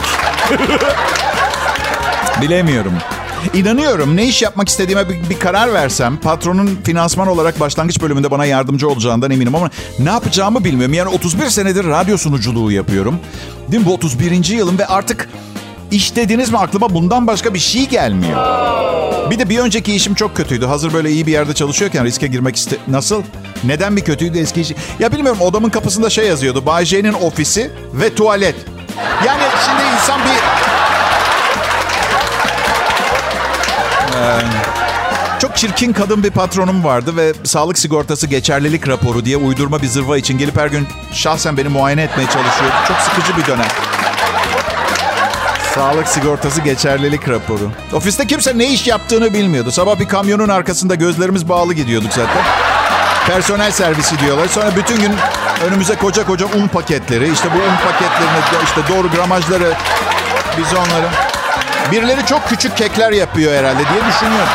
Bilemiyorum. 2.41 2.93
İnanıyorum 3.53 4.17
ne 4.17 4.25
iş 4.25 4.41
yapmak 4.41 4.69
istediğime 4.69 5.09
bir, 5.09 5.29
bir 5.29 5.39
karar 5.39 5.73
versem 5.73 6.17
patronun 6.17 6.79
finansman 6.83 7.27
olarak 7.27 7.59
başlangıç 7.59 8.01
bölümünde 8.01 8.31
bana 8.31 8.45
yardımcı 8.45 8.89
olacağından 8.89 9.31
eminim 9.31 9.55
ama 9.55 9.69
ne 9.99 10.09
yapacağımı 10.09 10.63
bilmiyorum. 10.63 10.93
Yani 10.93 11.09
31 11.09 11.49
senedir 11.49 11.85
radyo 11.85 12.17
sunuculuğu 12.17 12.71
yapıyorum. 12.71 13.19
Değil 13.71 13.83
mi? 13.83 13.89
Bu 13.89 13.93
31. 13.93 14.45
yılım 14.45 14.79
ve 14.79 14.85
artık 14.85 15.29
iş 15.91 16.15
dediniz 16.15 16.51
mi 16.51 16.57
aklıma 16.57 16.93
bundan 16.93 17.27
başka 17.27 17.53
bir 17.53 17.59
şey 17.59 17.87
gelmiyor. 17.87 18.37
Bir 19.29 19.39
de 19.39 19.49
bir 19.49 19.59
önceki 19.59 19.95
işim 19.95 20.13
çok 20.13 20.35
kötüydü. 20.35 20.65
Hazır 20.65 20.93
böyle 20.93 21.11
iyi 21.11 21.27
bir 21.27 21.31
yerde 21.31 21.53
çalışıyorken 21.53 22.05
riske 22.05 22.27
girmek 22.27 22.55
iste... 22.55 22.77
Nasıl? 22.87 23.23
Neden 23.63 23.97
bir 23.97 24.01
kötüydü 24.01 24.39
eski 24.39 24.61
iş? 24.61 24.71
Ya 24.99 25.11
bilmiyorum 25.11 25.41
odamın 25.41 25.69
kapısında 25.69 26.09
şey 26.09 26.27
yazıyordu. 26.27 26.65
Bay 26.65 26.85
J'nin 26.85 27.13
ofisi 27.13 27.71
ve 27.93 28.15
tuvalet. 28.15 28.55
Yani 29.25 29.41
şimdi 29.65 29.81
insan 29.95 30.19
bir 30.19 30.61
Çok 35.41 35.57
çirkin 35.57 35.93
kadın 35.93 36.23
bir 36.23 36.31
patronum 36.31 36.83
vardı 36.83 37.17
ve 37.17 37.33
sağlık 37.43 37.79
sigortası 37.79 38.27
geçerlilik 38.27 38.87
raporu 38.87 39.25
diye 39.25 39.37
uydurma 39.37 39.81
bir 39.81 39.87
zırva 39.87 40.17
için 40.17 40.37
gelip 40.37 40.57
her 40.57 40.67
gün 40.67 40.87
şahsen 41.13 41.57
beni 41.57 41.69
muayene 41.69 42.03
etmeye 42.03 42.25
çalışıyordu. 42.25 42.75
Çok 42.87 42.97
sıkıcı 42.97 43.37
bir 43.37 43.45
dönem. 43.45 43.90
Sağlık 45.75 46.07
sigortası 46.07 46.61
geçerlilik 46.61 47.29
raporu. 47.29 47.71
Ofiste 47.93 48.27
kimse 48.27 48.57
ne 48.57 48.67
iş 48.67 48.87
yaptığını 48.87 49.33
bilmiyordu. 49.33 49.71
Sabah 49.71 49.99
bir 49.99 50.07
kamyonun 50.07 50.49
arkasında 50.49 50.95
gözlerimiz 50.95 51.49
bağlı 51.49 51.73
gidiyorduk 51.73 52.13
zaten. 52.13 52.43
Personel 53.27 53.71
servisi 53.71 54.19
diyorlar. 54.19 54.47
Sonra 54.47 54.75
bütün 54.75 55.01
gün 55.01 55.11
önümüze 55.67 55.95
koca 55.95 56.25
koca 56.25 56.45
un 56.45 56.67
paketleri. 56.67 57.31
İşte 57.31 57.47
bu 57.53 57.57
un 57.57 57.91
paketlerini, 57.91 58.63
işte 58.63 58.81
doğru 58.89 59.11
gramajları 59.11 59.73
biz 60.57 60.73
onları... 60.73 61.07
Birileri 61.91 62.25
çok 62.25 62.49
küçük 62.49 62.77
kekler 62.77 63.11
yapıyor 63.11 63.53
herhalde 63.53 63.77
diye 63.77 64.01
düşünüyordum. 64.09 64.53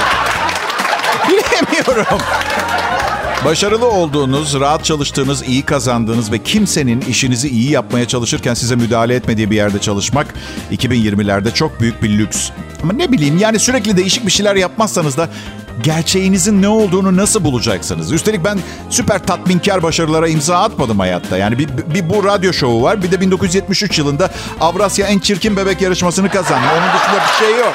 Bilemiyorum. 1.29 2.19
Başarılı 3.47 3.89
olduğunuz, 3.89 4.61
rahat 4.61 4.85
çalıştığınız, 4.85 5.49
iyi 5.49 5.63
kazandığınız 5.63 6.33
ve 6.33 6.39
kimsenin 6.39 7.01
işinizi 7.01 7.49
iyi 7.49 7.71
yapmaya 7.71 8.09
çalışırken 8.09 8.55
size 8.55 8.77
müdahale 8.77 9.15
etmediği 9.15 9.51
bir 9.51 9.57
yerde 9.57 9.79
çalışmak 9.79 10.35
2020'lerde 10.73 11.55
çok 11.55 11.81
büyük 11.81 12.03
bir 12.03 12.19
lüks. 12.19 12.51
Ama 12.83 12.93
ne 12.93 13.13
bileyim 13.13 13.39
yani 13.39 13.59
sürekli 13.59 13.97
değişik 13.97 14.27
bir 14.27 14.31
şeyler 14.31 14.57
yapmazsanız 14.57 15.17
da 15.17 15.29
gerçeğinizin 15.83 16.63
ne 16.63 16.69
olduğunu 16.69 17.17
nasıl 17.17 17.45
bulacaksınız? 17.45 18.13
Üstelik 18.13 18.45
ben 18.45 18.59
süper 18.91 19.27
tatminkar 19.27 19.83
başarılara 19.83 20.29
imza 20.29 20.59
atmadım 20.59 20.99
hayatta. 20.99 21.37
Yani 21.37 21.59
bir, 21.59 21.69
bir 21.95 22.11
bu 22.11 22.25
radyo 22.25 22.53
şovu 22.53 22.83
var. 22.83 23.03
Bir 23.03 23.11
de 23.11 23.21
1973 23.21 23.99
yılında 23.99 24.31
Avrasya 24.61 25.07
en 25.07 25.19
çirkin 25.19 25.57
bebek 25.57 25.81
yarışmasını 25.81 26.29
kazandım. 26.29 26.69
Onun 26.73 27.01
dışında 27.01 27.21
bir 27.27 27.47
şey 27.47 27.59
yok. 27.59 27.75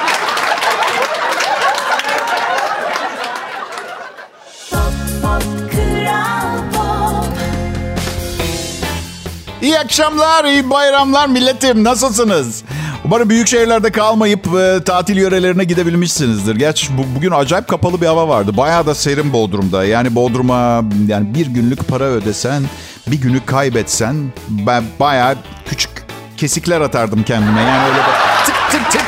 Akşamlar, 9.84 10.44
iyi 10.44 10.70
bayramlar 10.70 11.26
milletim. 11.26 11.84
Nasılsınız? 11.84 12.64
Umarım 13.04 13.28
büyük 13.30 13.48
şehirlerde 13.48 13.92
kalmayıp 13.92 14.46
e, 14.46 14.84
tatil 14.84 15.16
yörelerine 15.16 15.64
gidebilmişsinizdir. 15.64 16.56
Gerçi 16.56 16.98
bu, 16.98 17.02
bugün 17.16 17.30
acayip 17.30 17.68
kapalı 17.68 18.00
bir 18.00 18.06
hava 18.06 18.28
vardı. 18.28 18.56
Bayağı 18.56 18.86
da 18.86 18.94
serin 18.94 19.32
Bodrum'da. 19.32 19.84
Yani 19.84 20.14
Bodrum'a 20.14 20.84
yani 21.06 21.34
bir 21.34 21.46
günlük 21.46 21.88
para 21.88 22.04
ödesen, 22.04 22.62
bir 23.06 23.20
günü 23.20 23.46
kaybetsen 23.46 24.16
ben 24.48 24.84
bayağı 25.00 25.36
küçük 25.68 25.90
kesikler 26.36 26.80
atardım 26.80 27.22
kendime. 27.22 27.62
Yani 27.62 27.88
öyle 27.88 28.02
tık 28.46 28.70
tık 28.70 28.90
tık. 28.92 29.02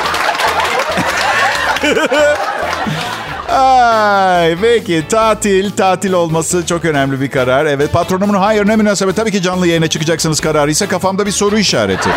Ay, 3.54 4.56
peki 4.60 5.04
tatil, 5.08 5.70
tatil 5.70 6.12
olması 6.12 6.66
çok 6.66 6.84
önemli 6.84 7.20
bir 7.20 7.30
karar. 7.30 7.66
Evet 7.66 7.92
patronumun 7.92 8.34
hayır 8.34 8.66
ne 8.66 8.76
münasebet 8.76 9.16
tabii 9.16 9.32
ki 9.32 9.42
canlı 9.42 9.66
yayına 9.66 9.86
çıkacaksınız 9.86 10.40
kararı 10.40 10.70
ise 10.70 10.86
kafamda 10.86 11.26
bir 11.26 11.30
soru 11.30 11.58
işareti. 11.58 12.10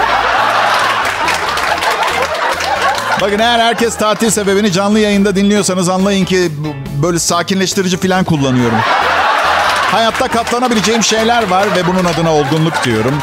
Bakın 3.21 3.39
eğer 3.39 3.59
herkes 3.59 3.97
tatil 3.97 4.29
sebebini 4.29 4.71
canlı 4.71 4.99
yayında 4.99 5.35
dinliyorsanız 5.35 5.89
anlayın 5.89 6.25
ki 6.25 6.51
böyle 7.03 7.19
sakinleştirici 7.19 7.97
falan 7.97 8.23
kullanıyorum. 8.23 8.79
Hayatta 9.91 10.27
katlanabileceğim 10.27 11.03
şeyler 11.03 11.49
var 11.49 11.67
ve 11.75 11.87
bunun 11.87 12.05
adına 12.05 12.33
olgunluk 12.33 12.83
diyorum. 12.83 13.13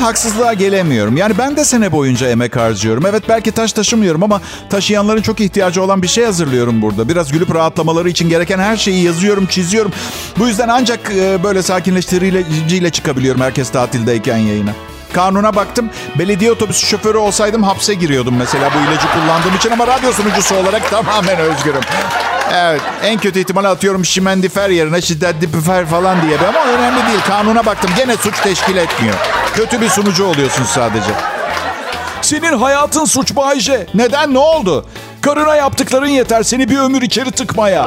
Haksızlığa 0.00 0.54
gelemiyorum. 0.54 1.16
Yani 1.16 1.38
ben 1.38 1.56
de 1.56 1.64
sene 1.64 1.92
boyunca 1.92 2.28
emek 2.28 2.56
harcıyorum. 2.56 3.06
Evet 3.06 3.22
belki 3.28 3.52
taş 3.52 3.72
taşımıyorum 3.72 4.22
ama 4.22 4.40
taşıyanların 4.70 5.22
çok 5.22 5.40
ihtiyacı 5.40 5.82
olan 5.82 6.02
bir 6.02 6.08
şey 6.08 6.24
hazırlıyorum 6.24 6.82
burada. 6.82 7.08
Biraz 7.08 7.32
gülüp 7.32 7.54
rahatlamaları 7.54 8.08
için 8.08 8.28
gereken 8.28 8.58
her 8.58 8.76
şeyi 8.76 9.04
yazıyorum, 9.04 9.46
çiziyorum. 9.46 9.92
Bu 10.38 10.48
yüzden 10.48 10.68
ancak 10.68 11.12
e, 11.16 11.42
böyle 11.42 11.62
sakinleştiriciyle 11.62 12.90
çıkabiliyorum 12.90 13.40
herkes 13.40 13.70
tatildeyken 13.70 14.36
yayına. 14.36 14.72
Kanuna 15.12 15.56
baktım. 15.56 15.90
Belediye 16.18 16.52
otobüsü 16.52 16.86
şoförü 16.86 17.18
olsaydım 17.18 17.62
hapse 17.62 17.94
giriyordum 17.94 18.36
mesela 18.36 18.70
bu 18.74 18.90
ilacı 18.90 19.06
kullandığım 19.12 19.54
için 19.56 19.70
ama 19.70 19.86
radyo 19.86 20.12
sunucusu 20.12 20.56
olarak 20.56 20.90
tamamen 20.90 21.38
özgürüm. 21.38 21.82
Evet 22.54 22.80
en 23.02 23.18
kötü 23.18 23.40
ihtimal 23.40 23.64
atıyorum 23.64 24.04
şimendifer 24.04 24.70
yerine 24.70 25.02
şiddetli 25.02 25.48
falan 25.86 26.22
diye 26.22 26.38
ama 26.48 26.64
önemli 26.64 27.06
değil. 27.06 27.20
Kanuna 27.28 27.66
baktım 27.66 27.90
gene 27.96 28.16
suç 28.16 28.40
teşkil 28.40 28.76
etmiyor. 28.76 29.14
Kötü 29.54 29.80
bir 29.80 29.88
sunucu 29.88 30.24
oluyorsun 30.24 30.64
sadece. 30.64 31.10
Senin 32.22 32.58
hayatın 32.58 33.04
suç 33.04 33.36
Bayce. 33.36 33.86
Neden 33.94 34.34
ne 34.34 34.38
oldu? 34.38 34.86
Karına 35.20 35.56
yaptıkların 35.56 36.06
yeter 36.06 36.42
seni 36.42 36.68
bir 36.68 36.78
ömür 36.78 37.02
içeri 37.02 37.30
tıkmaya. 37.30 37.84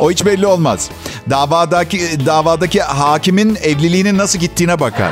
O 0.00 0.10
hiç 0.10 0.24
belli 0.24 0.46
olmaz. 0.46 0.90
Davadaki 1.30 2.26
davadaki 2.26 2.82
hakimin 2.82 3.58
evliliğinin 3.62 4.18
nasıl 4.18 4.38
gittiğine 4.38 4.80
bakar. 4.80 5.10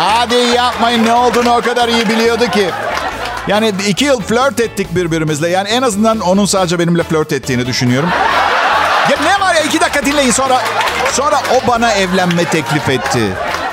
Hadi 0.00 0.34
yapmayın 0.34 1.04
ne 1.04 1.12
olduğunu 1.12 1.56
o 1.56 1.60
kadar 1.60 1.88
iyi 1.88 2.08
biliyordu 2.08 2.50
ki. 2.50 2.70
Yani 3.48 3.72
iki 3.88 4.04
yıl 4.04 4.20
flört 4.20 4.60
ettik 4.60 4.94
birbirimizle. 4.94 5.48
Yani 5.48 5.68
en 5.68 5.82
azından 5.82 6.20
onun 6.20 6.46
sadece 6.46 6.78
benimle 6.78 7.02
flört 7.02 7.32
ettiğini 7.32 7.66
düşünüyorum. 7.66 8.08
Ya 9.10 9.16
ne 9.22 9.40
var 9.40 9.54
ya 9.54 9.60
iki 9.60 9.80
dakika 9.80 10.06
dinleyin 10.06 10.30
sonra 10.30 10.62
sonra 11.12 11.40
o 11.54 11.68
bana 11.68 11.92
evlenme 11.92 12.44
teklif 12.44 12.88
etti. 12.88 13.20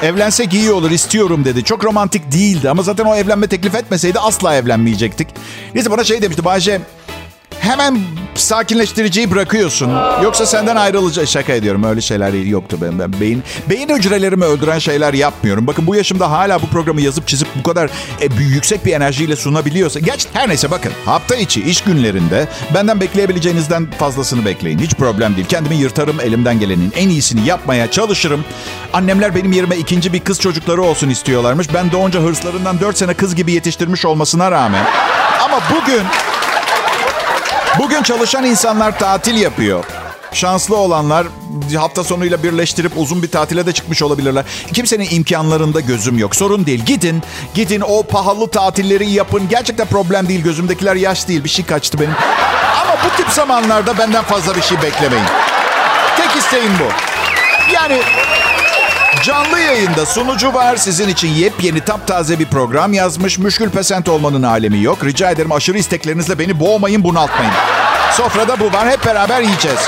Evlensek 0.02 0.54
iyi 0.54 0.72
olur 0.72 0.92
istiyorum 0.92 1.46
dedi. 1.46 1.64
Çok 1.64 1.84
romantik 1.84 2.32
değildi 2.32 2.70
ama 2.70 2.84
zaten 2.84 3.06
o 3.06 3.16
evlenme 3.16 3.48
teklif 3.48 3.76
etmeseydi 3.76 4.20
asla 4.20 4.56
evlenmeyecektik. 4.56 5.28
Neyse 5.74 5.92
bana 5.92 6.04
şey 6.04 6.22
demişti 6.22 6.46
Bayce 6.46 6.82
hemen 7.60 8.00
sakinleştiriciyi 8.36 9.32
bırakıyorsun. 9.32 9.92
Yoksa 10.24 10.46
senden 10.46 10.76
ayrılacak. 10.76 11.28
Şaka 11.28 11.54
ediyorum 11.54 11.84
öyle 11.84 12.02
şeyler 12.02 12.34
yoktu 12.34 12.78
benim. 12.82 13.00
Ben 13.00 13.20
beyin, 13.20 13.44
beyin 13.70 13.90
hücrelerimi 13.90 14.46
öldüren 14.46 14.80
şeyler 14.80 15.14
yapmıyorum. 15.14 15.68
Bakın 15.68 15.88
bu 15.88 15.96
yaşımda 15.96 16.32
hala 16.32 16.62
bu 16.62 16.68
programı 16.68 17.02
yazıp 17.02 17.28
çizip 17.28 17.48
bu 17.56 17.64
kadar 17.64 17.90
e, 18.22 18.28
yüksek 18.40 18.86
bir 18.86 18.94
enerjiyle 18.94 19.36
sunabiliyorsa. 19.36 20.00
Geç 20.00 20.28
her 20.34 20.50
neyse 20.50 20.72
bakın 20.72 20.92
hafta 21.06 21.36
içi 21.36 21.64
iş 21.64 21.82
günlerinde 21.82 22.48
benden 22.74 23.02
bekleyebileceğinizden 23.02 23.92
fazlasını 23.92 24.46
bekleyin. 24.46 24.80
Hiç 24.80 24.94
problem 24.94 25.36
değil. 25.36 25.48
Kendimi 25.48 25.76
yırtarım 25.76 26.20
elimden 26.20 26.60
gelenin 26.60 26.94
en 26.96 27.10
iyisini 27.10 27.48
yapmaya 27.48 27.92
çalışırım. 27.92 28.46
Annemler 28.94 29.36
benim 29.36 29.52
yerime 29.52 29.78
ikinci 29.78 30.14
bir 30.14 30.20
kız 30.20 30.40
çocukları 30.40 30.82
olsun 30.82 31.10
istiyorlarmış. 31.10 31.74
Ben 31.74 31.92
doğunca 31.92 32.20
hırslarından 32.20 32.80
dört 32.80 32.98
sene 32.98 33.14
kız 33.14 33.36
gibi 33.36 33.52
yetiştirmiş 33.52 34.06
olmasına 34.06 34.52
rağmen. 34.52 34.86
Ama 35.44 35.60
bugün 35.72 36.02
Bugün 37.80 38.04
çalışan 38.04 38.46
insanlar 38.46 39.00
tatil 39.00 39.36
yapıyor. 39.42 39.84
Şanslı 40.34 40.76
olanlar 40.76 41.28
hafta 41.78 42.04
sonuyla 42.04 42.44
birleştirip 42.44 42.92
uzun 42.96 43.24
bir 43.24 43.32
tatile 43.32 43.66
de 43.66 43.72
çıkmış 43.72 44.02
olabilirler. 44.02 44.46
Kimsenin 44.74 45.08
imkanlarında 45.12 45.80
gözüm 45.80 46.18
yok. 46.18 46.36
Sorun 46.36 46.66
değil. 46.66 46.86
Gidin, 46.86 47.24
gidin 47.54 47.82
o 47.88 48.04
pahalı 48.04 48.48
tatilleri 48.50 49.10
yapın. 49.10 49.50
Gerçekten 49.50 49.88
problem 49.88 50.28
değil. 50.28 50.44
Gözümdekiler 50.44 50.96
yaş 50.96 51.28
değil. 51.28 51.44
Bir 51.44 51.50
şey 51.50 51.66
kaçtı 51.66 52.00
benim. 52.00 52.16
Ama 52.82 52.98
bu 53.06 53.18
tip 53.18 53.30
zamanlarda 53.30 53.98
benden 53.98 54.24
fazla 54.24 54.56
bir 54.56 54.62
şey 54.62 54.82
beklemeyin. 54.82 55.26
Tek 56.18 56.36
isteğim 56.36 56.72
bu. 56.80 56.92
Yani 57.74 58.02
Canlı 59.24 59.60
yayında 59.60 60.06
sunucu 60.06 60.54
var. 60.54 60.76
Sizin 60.76 61.10
için 61.10 61.28
yepyeni 61.28 61.80
taptaze 61.82 62.40
bir 62.40 62.46
program 62.46 62.94
yazmış. 62.94 63.38
Müşkül 63.38 63.70
pesent 63.70 64.10
olmanın 64.10 64.44
alemi 64.44 64.82
yok. 64.82 65.04
Rica 65.06 65.32
ederim 65.32 65.52
aşırı 65.52 65.78
isteklerinizle 65.78 66.40
beni 66.40 66.60
boğmayın, 66.60 67.04
bunaltmayın. 67.04 67.52
Sofrada 68.14 68.60
bu 68.60 68.74
var. 68.74 68.90
Hep 68.90 69.06
beraber 69.06 69.42
yiyeceğiz. 69.42 69.80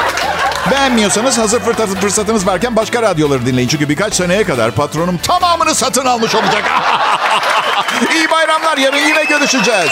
Beğenmiyorsanız 0.72 1.38
hazır 1.38 1.60
fırsatınız 2.02 2.48
varken 2.48 2.76
başka 2.76 3.02
radyoları 3.02 3.46
dinleyin. 3.46 3.68
Çünkü 3.68 3.90
birkaç 3.90 4.14
seneye 4.14 4.44
kadar 4.44 4.72
patronum 4.72 5.18
tamamını 5.18 5.76
satın 5.76 6.06
almış 6.06 6.36
olacak. 6.36 6.64
İyi 8.16 8.32
bayramlar. 8.32 8.78
Yarın 8.78 8.98
yine 8.98 9.24
görüşeceğiz. 9.24 9.92